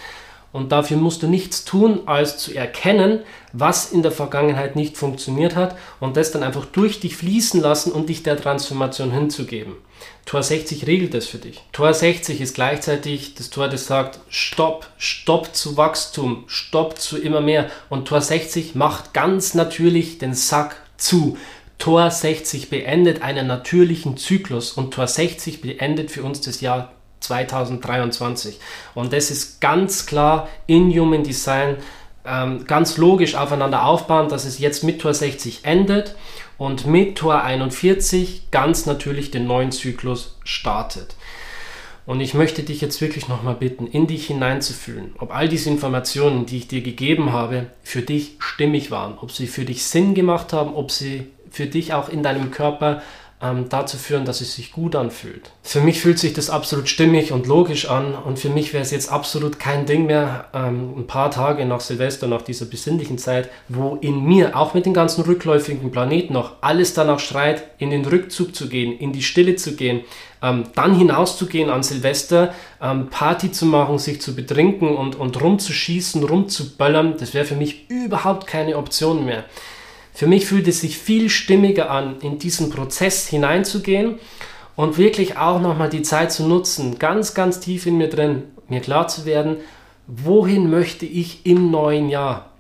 Und 0.51 0.73
dafür 0.73 0.97
musst 0.97 1.23
du 1.23 1.29
nichts 1.29 1.65
tun, 1.65 2.01
als 2.07 2.39
zu 2.39 2.55
erkennen, 2.55 3.21
was 3.53 3.93
in 3.93 4.03
der 4.03 4.13
Vergangenheit 4.13 4.77
nicht 4.77 4.97
funktioniert 4.97 5.55
hat 5.55 5.77
und 6.01 6.17
das 6.17 6.33
dann 6.33 6.43
einfach 6.43 6.65
durch 6.65 7.01
dich 7.01 7.17
fließen 7.17 7.61
lassen 7.61 7.93
und 7.93 8.09
dich 8.09 8.23
der 8.23 8.37
Transformation 8.37 9.13
hinzugeben. 9.13 9.75
Tor 10.25 10.43
60 10.43 10.87
regelt 10.87 11.15
das 11.15 11.27
für 11.27 11.39
dich. 11.39 11.63
Tor 11.73 11.93
60 11.93 12.41
ist 12.41 12.55
gleichzeitig 12.55 13.35
das 13.35 13.51
Tor, 13.51 13.69
das 13.69 13.87
sagt, 13.87 14.21
stopp, 14.29 14.89
stopp 14.97 15.55
zu 15.55 15.77
Wachstum, 15.77 16.45
stopp 16.47 16.99
zu 16.99 17.19
immer 17.19 17.41
mehr. 17.41 17.71
Und 17.91 18.09
Tor 18.09 18.23
60 18.23 18.75
macht 18.75 19.13
ganz 19.13 19.55
natürlich 19.55 20.19
den 20.19 20.35
Sack 20.35 20.77
zu. 20.97 21.37
Tor 21.79 22.11
60 22.11 22.71
beendet 22.71 23.23
einen 23.23 23.47
natürlichen 23.47 24.17
Zyklus 24.17 24.73
und 24.73 24.93
Tor 24.93 25.07
60 25.07 25.61
beendet 25.61 26.11
für 26.11 26.23
uns 26.23 26.41
das 26.41 26.61
Jahr 26.61 26.93
2023. 27.21 28.59
Und 28.95 29.13
das 29.13 29.31
ist 29.31 29.61
ganz 29.61 30.07
klar 30.07 30.49
in 30.67 30.91
Human 30.91 31.23
Design 31.23 31.77
ähm, 32.27 32.65
ganz 32.67 32.97
logisch 32.97 33.37
aufeinander 33.37 33.85
aufbauen, 33.85 34.29
dass 34.29 34.45
es 34.45 34.59
jetzt 34.59 34.85
mit 34.85 35.01
Tor 35.01 35.15
60 35.15 35.61
endet 35.63 36.15
und 36.59 36.87
mit 36.87 37.17
Tor 37.17 37.43
41 37.43 38.51
ganz 38.51 38.87
natürlich 38.87 39.31
den 39.31 39.47
neuen 39.47 39.73
Zyklus 39.73 40.37
startet. 40.45 41.15
Und 42.07 42.21
ich 42.21 42.33
möchte 42.33 42.63
dich 42.63 42.81
jetzt 42.81 43.01
wirklich 43.03 43.29
nochmal 43.29 43.55
bitten, 43.55 43.87
in 43.87 44.07
dich 44.07 44.27
hineinzufühlen, 44.27 45.15
ob 45.19 45.35
all 45.35 45.49
diese 45.49 45.69
Informationen, 45.69 46.47
die 46.47 46.57
ich 46.57 46.69
dir 46.69 46.81
gegeben 46.81 47.33
habe, 47.33 47.67
für 47.83 48.01
dich 48.01 48.37
stimmig 48.39 48.91
waren, 48.91 49.19
ob 49.21 49.31
sie 49.31 49.47
für 49.47 49.67
dich 49.67 49.85
Sinn 49.85 50.15
gemacht 50.15 50.55
haben, 50.55 50.75
ob 50.75 50.91
sie 50.91 51.27
für 51.51 51.67
dich 51.67 51.95
auch 51.95 52.09
in 52.09 52.23
deinem 52.23 52.51
Körper 52.51 53.03
ähm, 53.41 53.67
dazu 53.69 53.97
führen, 53.97 54.25
dass 54.25 54.41
es 54.41 54.55
sich 54.55 54.73
gut 54.73 54.97
anfühlt. 54.97 55.53
Für 55.63 55.81
mich 55.81 56.01
fühlt 56.01 56.19
sich 56.19 56.33
das 56.33 56.51
absolut 56.51 56.89
stimmig 56.89 57.31
und 57.31 57.47
logisch 57.47 57.89
an 57.89 58.15
und 58.15 58.39
für 58.39 58.49
mich 58.49 58.73
wäre 58.73 58.83
es 58.83 58.91
jetzt 58.91 59.13
absolut 59.13 59.61
kein 59.61 59.87
Ding 59.87 60.07
mehr, 60.07 60.47
ähm, 60.53 60.95
ein 60.97 61.07
paar 61.07 61.31
Tage 61.31 61.65
nach 61.65 61.81
Silvester, 61.81 62.27
nach 62.27 62.43
dieser 62.43 62.67
besinnlichen 62.67 63.19
Zeit, 63.19 63.49
wo 63.69 63.97
in 64.01 64.25
mir, 64.25 64.57
auch 64.57 64.75
mit 64.75 64.87
den 64.87 64.95
ganzen 64.95 65.23
rückläufigen 65.23 65.93
Planeten 65.93 66.33
noch, 66.33 66.55
alles 66.63 66.95
danach 66.95 67.21
schreit, 67.21 67.63
in 67.79 67.91
den 67.91 68.05
Rückzug 68.05 68.57
zu 68.57 68.69
gehen, 68.69 68.99
in 68.99 69.13
die 69.13 69.23
Stille 69.23 69.55
zu 69.55 69.77
gehen, 69.77 70.01
ähm, 70.43 70.65
dann 70.75 70.97
hinauszugehen 70.97 71.71
an 71.71 71.85
Silvester, 71.85 72.55
ähm, 72.83 73.09
Party 73.09 73.53
zu 73.53 73.67
machen, 73.67 73.99
sich 73.99 74.21
zu 74.21 74.35
betrinken 74.35 74.97
und, 74.97 75.15
und 75.15 75.41
rumzuschießen, 75.41 76.25
rumzuböllern, 76.25 77.17
das 77.19 77.35
wäre 77.35 77.45
für 77.45 77.57
mich 77.57 77.89
überhaupt 77.89 78.49
keine 78.49 78.77
Option 78.77 79.25
mehr. 79.25 79.45
Für 80.19 80.27
mich 80.27 80.47
fühlt 80.47 80.67
es 80.67 80.81
sich 80.81 80.99
viel 80.99 81.31
stimmiger 81.31 81.93
an, 81.93 82.17
in 82.23 82.41
diesen 82.41 82.71
Prozess 82.71 83.29
hineinzugehen 83.29 84.19
und 84.75 84.99
wirklich 84.99 85.37
auch 85.37 85.61
nochmal 85.61 85.91
die 85.91 86.03
Zeit 86.03 86.33
zu 86.33 86.45
nutzen, 86.45 86.99
ganz, 86.99 87.35
ganz 87.35 87.61
tief 87.61 87.87
in 87.87 87.99
mir 87.99 88.09
drin, 88.09 88.43
mir 88.67 88.81
klar 88.81 89.07
zu 89.07 89.27
werden, 89.27 89.59
wohin 90.09 90.71
möchte 90.71 91.07
ich 91.07 91.47
im 91.47 91.71
neuen 91.71 92.09
Jahr? 92.09 92.51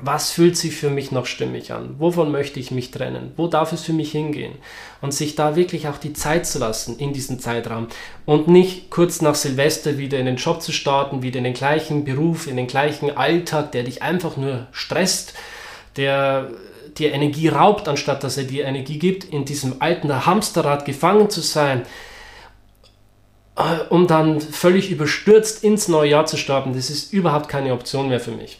Was 0.00 0.30
fühlt 0.30 0.56
sich 0.56 0.74
für 0.74 0.88
mich 0.88 1.12
noch 1.12 1.26
stimmig 1.26 1.70
an? 1.70 1.96
Wovon 1.98 2.32
möchte 2.32 2.60
ich 2.60 2.70
mich 2.70 2.92
trennen? 2.92 3.32
Wo 3.36 3.46
darf 3.46 3.74
es 3.74 3.82
für 3.82 3.92
mich 3.92 4.12
hingehen? 4.12 4.54
Und 5.02 5.12
sich 5.12 5.34
da 5.34 5.54
wirklich 5.54 5.88
auch 5.88 5.98
die 5.98 6.14
Zeit 6.14 6.46
zu 6.46 6.58
lassen 6.58 6.98
in 6.98 7.12
diesem 7.12 7.40
Zeitraum 7.40 7.88
und 8.24 8.48
nicht 8.48 8.88
kurz 8.88 9.20
nach 9.20 9.34
Silvester 9.34 9.98
wieder 9.98 10.18
in 10.18 10.24
den 10.24 10.36
Job 10.36 10.62
zu 10.62 10.72
starten, 10.72 11.20
wieder 11.20 11.36
in 11.36 11.44
den 11.44 11.52
gleichen 11.52 12.06
Beruf, 12.06 12.46
in 12.46 12.56
den 12.56 12.68
gleichen 12.68 13.14
Alltag, 13.14 13.72
der 13.72 13.82
dich 13.82 14.00
einfach 14.00 14.38
nur 14.38 14.66
stresst, 14.72 15.34
der 15.98 16.50
dir 16.98 17.12
Energie 17.12 17.48
raubt, 17.48 17.88
anstatt 17.88 18.24
dass 18.24 18.36
er 18.36 18.44
dir 18.44 18.64
Energie 18.64 18.98
gibt, 18.98 19.24
in 19.24 19.44
diesem 19.44 19.80
alten 19.80 20.26
Hamsterrad 20.26 20.84
gefangen 20.84 21.30
zu 21.30 21.40
sein, 21.40 21.82
äh, 23.56 23.62
um 23.88 24.06
dann 24.06 24.40
völlig 24.40 24.90
überstürzt 24.90 25.64
ins 25.64 25.88
neue 25.88 26.10
Jahr 26.10 26.26
zu 26.26 26.36
starten, 26.36 26.74
das 26.74 26.90
ist 26.90 27.12
überhaupt 27.12 27.48
keine 27.48 27.72
Option 27.72 28.08
mehr 28.08 28.20
für 28.20 28.32
mich. 28.32 28.58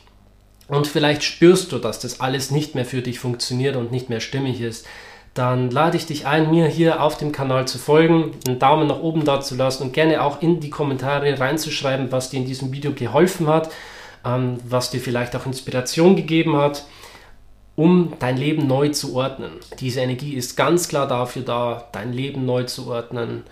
Und 0.68 0.86
vielleicht 0.86 1.22
spürst 1.22 1.70
du, 1.70 1.78
dass 1.78 2.00
das 2.00 2.20
alles 2.20 2.50
nicht 2.50 2.74
mehr 2.74 2.84
für 2.84 3.02
dich 3.02 3.20
funktioniert 3.20 3.76
und 3.76 3.92
nicht 3.92 4.08
mehr 4.08 4.20
stimmig 4.20 4.60
ist. 4.60 4.86
Dann 5.32 5.70
lade 5.70 5.96
ich 5.96 6.06
dich 6.06 6.26
ein, 6.26 6.50
mir 6.50 6.66
hier 6.66 7.02
auf 7.02 7.18
dem 7.18 7.30
Kanal 7.30 7.68
zu 7.68 7.78
folgen, 7.78 8.32
einen 8.48 8.58
Daumen 8.58 8.88
nach 8.88 9.00
oben 9.00 9.24
da 9.24 9.40
zu 9.40 9.54
lassen 9.54 9.84
und 9.84 9.92
gerne 9.92 10.22
auch 10.22 10.40
in 10.40 10.60
die 10.60 10.70
Kommentare 10.70 11.38
reinzuschreiben, 11.38 12.10
was 12.10 12.30
dir 12.30 12.38
in 12.38 12.46
diesem 12.46 12.72
Video 12.72 12.92
geholfen 12.92 13.46
hat, 13.46 13.70
ähm, 14.24 14.58
was 14.66 14.90
dir 14.90 15.00
vielleicht 15.00 15.36
auch 15.36 15.46
Inspiration 15.46 16.16
gegeben 16.16 16.56
hat 16.56 16.84
um 17.76 18.14
dein 18.18 18.38
Leben 18.38 18.66
neu 18.66 18.88
zu 18.88 19.14
ordnen. 19.14 19.52
Diese 19.78 20.00
Energie 20.00 20.34
ist 20.34 20.56
ganz 20.56 20.88
klar 20.88 21.06
dafür 21.06 21.42
da, 21.42 21.88
dein 21.92 22.12
Leben 22.12 22.46
neu 22.46 22.64
zu 22.64 22.88
ordnen, 22.88 23.44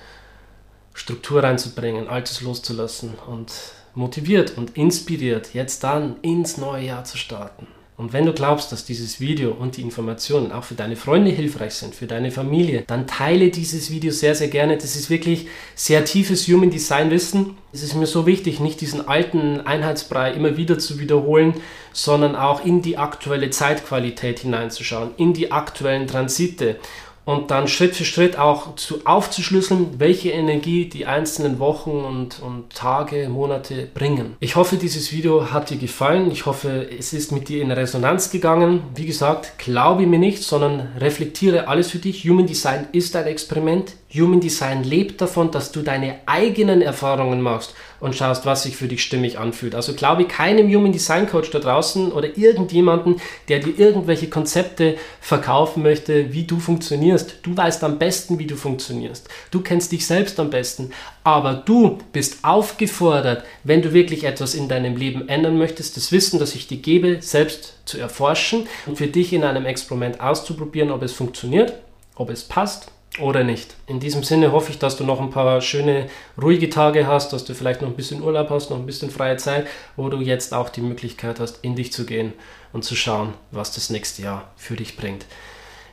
Struktur 0.95 1.43
reinzubringen, 1.43 2.09
Altes 2.09 2.41
loszulassen 2.41 3.15
und 3.27 3.53
motiviert 3.95 4.57
und 4.57 4.77
inspiriert, 4.77 5.55
jetzt 5.55 5.85
dann 5.85 6.17
ins 6.23 6.57
neue 6.57 6.87
Jahr 6.87 7.05
zu 7.05 7.19
starten. 7.19 7.67
Und 7.97 8.13
wenn 8.13 8.27
du 8.27 8.33
glaubst, 8.33 8.73
dass 8.73 8.85
dieses 8.85 9.21
Video 9.21 9.53
und 9.53 9.77
die 9.77 9.83
Informationen 9.83 10.51
auch 10.51 10.65
für 10.65 10.75
deine 10.75 10.97
Freunde 10.97 11.31
hilfreich 11.31 11.75
sind, 11.75 11.95
für 11.95 12.09
deine 12.09 12.33
Familie, 12.33 12.83
dann 12.89 13.07
teile 13.07 13.51
dieses 13.51 13.89
Video 13.89 14.11
sehr, 14.11 14.35
sehr 14.35 14.49
gerne. 14.49 14.77
Das 14.77 14.97
ist 14.97 15.11
wirklich 15.11 15.47
sehr 15.77 16.05
tiefes 16.05 16.49
Human 16.49 16.71
Design 16.71 17.13
Wissen. 17.13 17.57
Es 17.73 17.85
ist 17.85 17.95
mir 17.95 18.07
so 18.07 18.27
wichtig, 18.27 18.59
nicht 18.59 18.81
diesen 18.81 19.07
alten 19.07 19.61
Einheitsbrei 19.61 20.33
immer 20.33 20.57
wieder 20.57 20.81
zu 20.81 20.99
wiederholen, 20.99 21.55
sondern 21.93 22.35
auch 22.35 22.65
in 22.65 22.83
die 22.83 22.99
aktuelle 22.99 23.51
Zeitqualität 23.51 24.41
hineinzuschauen, 24.41 25.11
in 25.17 25.33
die 25.33 25.53
aktuellen 25.53 26.09
Transite 26.09 26.77
und 27.25 27.51
dann 27.51 27.69
Schritt 27.69 27.95
für 27.97 28.05
Schritt 28.05 28.39
auch 28.39 28.77
zu, 28.77 29.01
aufzuschlüsseln, 29.05 29.99
welche 29.99 30.31
Energie 30.31 30.89
die 30.89 31.07
einzelnen 31.07 31.59
Wochen 31.59 31.91
und, 31.91 32.41
und 32.41 32.71
Tage, 32.75 33.29
Monate 33.29 33.89
bringen. 33.93 34.37
Ich 34.41 34.57
hoffe, 34.57 34.77
dieses 34.77 35.13
Video 35.13 35.51
hat 35.51 35.71
dir 35.71 35.79
gefallen. 35.79 36.31
Ich 36.31 36.47
hoffe, 36.47 36.87
es 36.99 37.13
ist 37.13 37.33
mit 37.33 37.49
dir 37.49 37.63
in 37.63 37.71
Resonanz 37.71 38.31
gegangen. 38.31 38.83
Wie 38.95 39.07
gesagt, 39.07 39.59
glaube 39.59 40.07
mir 40.07 40.19
nicht, 40.19 40.43
sondern 40.43 40.89
reflektiere 40.99 41.69
alles 41.69 41.91
für 41.91 41.99
dich. 41.99 42.29
Human 42.29 42.47
Design 42.47 42.87
ist 42.93 43.17
ein 43.17 43.27
Experiment. 43.27 43.95
Human 44.15 44.41
Design 44.41 44.85
lebt 44.85 45.21
davon, 45.21 45.51
dass 45.51 45.73
du 45.73 45.83
deine 45.83 46.21
eigenen 46.27 46.83
Erfahrungen 46.83 47.41
machst 47.41 47.75
und 47.99 48.15
schaust, 48.15 48.47
was 48.47 48.63
sich 48.63 48.77
für 48.77 48.87
dich 48.87 49.03
stimmig 49.03 49.39
anfühlt. 49.39 49.75
Also 49.75 49.95
glaube 49.95 50.27
keinem 50.27 50.73
Human 50.73 50.93
Design 50.93 51.29
Coach 51.29 51.51
da 51.51 51.59
draußen 51.59 52.13
oder 52.13 52.39
irgendjemanden, 52.39 53.21
der 53.49 53.59
dir 53.59 53.77
irgendwelche 53.77 54.29
Konzepte 54.29 54.97
verkaufen 55.21 55.83
möchte, 55.83 56.33
wie 56.33 56.45
du 56.45 56.61
funktionierst. 56.61 57.39
Du 57.43 57.57
weißt 57.57 57.83
am 57.83 57.99
besten, 57.99 58.39
wie 58.39 58.47
du 58.47 58.55
funktionierst. 58.55 59.29
Du 59.51 59.63
kennst 59.63 59.91
dich 59.91 60.07
selbst 60.07 60.39
am 60.39 60.51
besten. 60.51 60.93
Aber 61.25 61.55
du 61.55 61.99
bist 62.13 62.45
aufgefordert, 62.45 63.45
wenn 63.65 63.83
du 63.83 63.93
wirklich 63.93 64.25
etwas 64.25 64.55
in 64.55 64.69
deinem 64.69 64.97
Leben 64.97 65.29
ändern 65.29 65.59
möchtest, 65.59 65.97
das 65.97 66.13
Wissen, 66.13 66.39
das 66.39 66.55
ich 66.55 66.69
dir 66.69 66.79
gebe, 66.79 67.21
selbst 67.21 67.79
zu 67.85 67.99
erforschen 67.99 68.69
und 68.87 68.97
für 68.97 69.09
dich 69.09 69.33
in 69.33 69.43
einem 69.43 69.67
Experiment 69.67 70.21
auszuprobieren, 70.21 70.93
ob 70.93 71.03
es 71.03 71.13
funktioniert, 71.13 71.73
ob 72.15 72.31
es 72.31 72.45
passt 72.45 72.94
oder 73.19 73.45
nicht. 73.45 73.77
In 73.87 74.01
diesem 74.01 74.23
Sinne 74.25 74.53
hoffe 74.53 74.71
ich, 74.71 74.79
dass 74.79 74.97
du 74.97 75.05
noch 75.05 75.21
ein 75.21 75.31
paar 75.31 75.61
schöne, 75.61 76.09
ruhige 76.41 76.71
Tage 76.71 77.07
hast, 77.07 77.33
dass 77.33 77.45
du 77.45 77.55
vielleicht 77.55 77.83
noch 77.83 77.89
ein 77.89 77.97
bisschen 77.97 78.23
Urlaub 78.23 78.51
hast, 78.51 78.71
noch 78.71 78.79
ein 78.79 78.87
bisschen 78.87 79.11
freie 79.11 79.37
Zeit, 79.37 79.67
wo 79.97 80.09
du 80.09 80.21
jetzt 80.21 80.53
auch 80.53 80.69
die 80.69 80.81
Möglichkeit 80.81 81.41
hast, 81.41 81.61
in 81.63 81.77
dich 81.77 81.93
zu 81.93 82.07
gehen 82.07 82.33
und 82.73 82.85
zu 82.85 82.97
schauen, 82.97 83.35
was 83.51 83.73
das 83.73 83.91
nächste 83.91 84.23
Jahr 84.23 84.51
für 84.57 84.77
dich 84.77 84.97
bringt. 84.97 85.27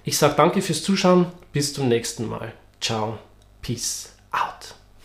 Ich 0.03 0.17
sage 0.17 0.33
danke 0.35 0.61
fürs 0.61 0.83
Zuschauen, 0.83 1.27
bis 1.53 1.73
zum 1.73 1.87
nächsten 1.87 2.27
Mal. 2.27 2.53
Ciao, 2.79 3.19
peace 3.61 4.13
out. 4.31 4.80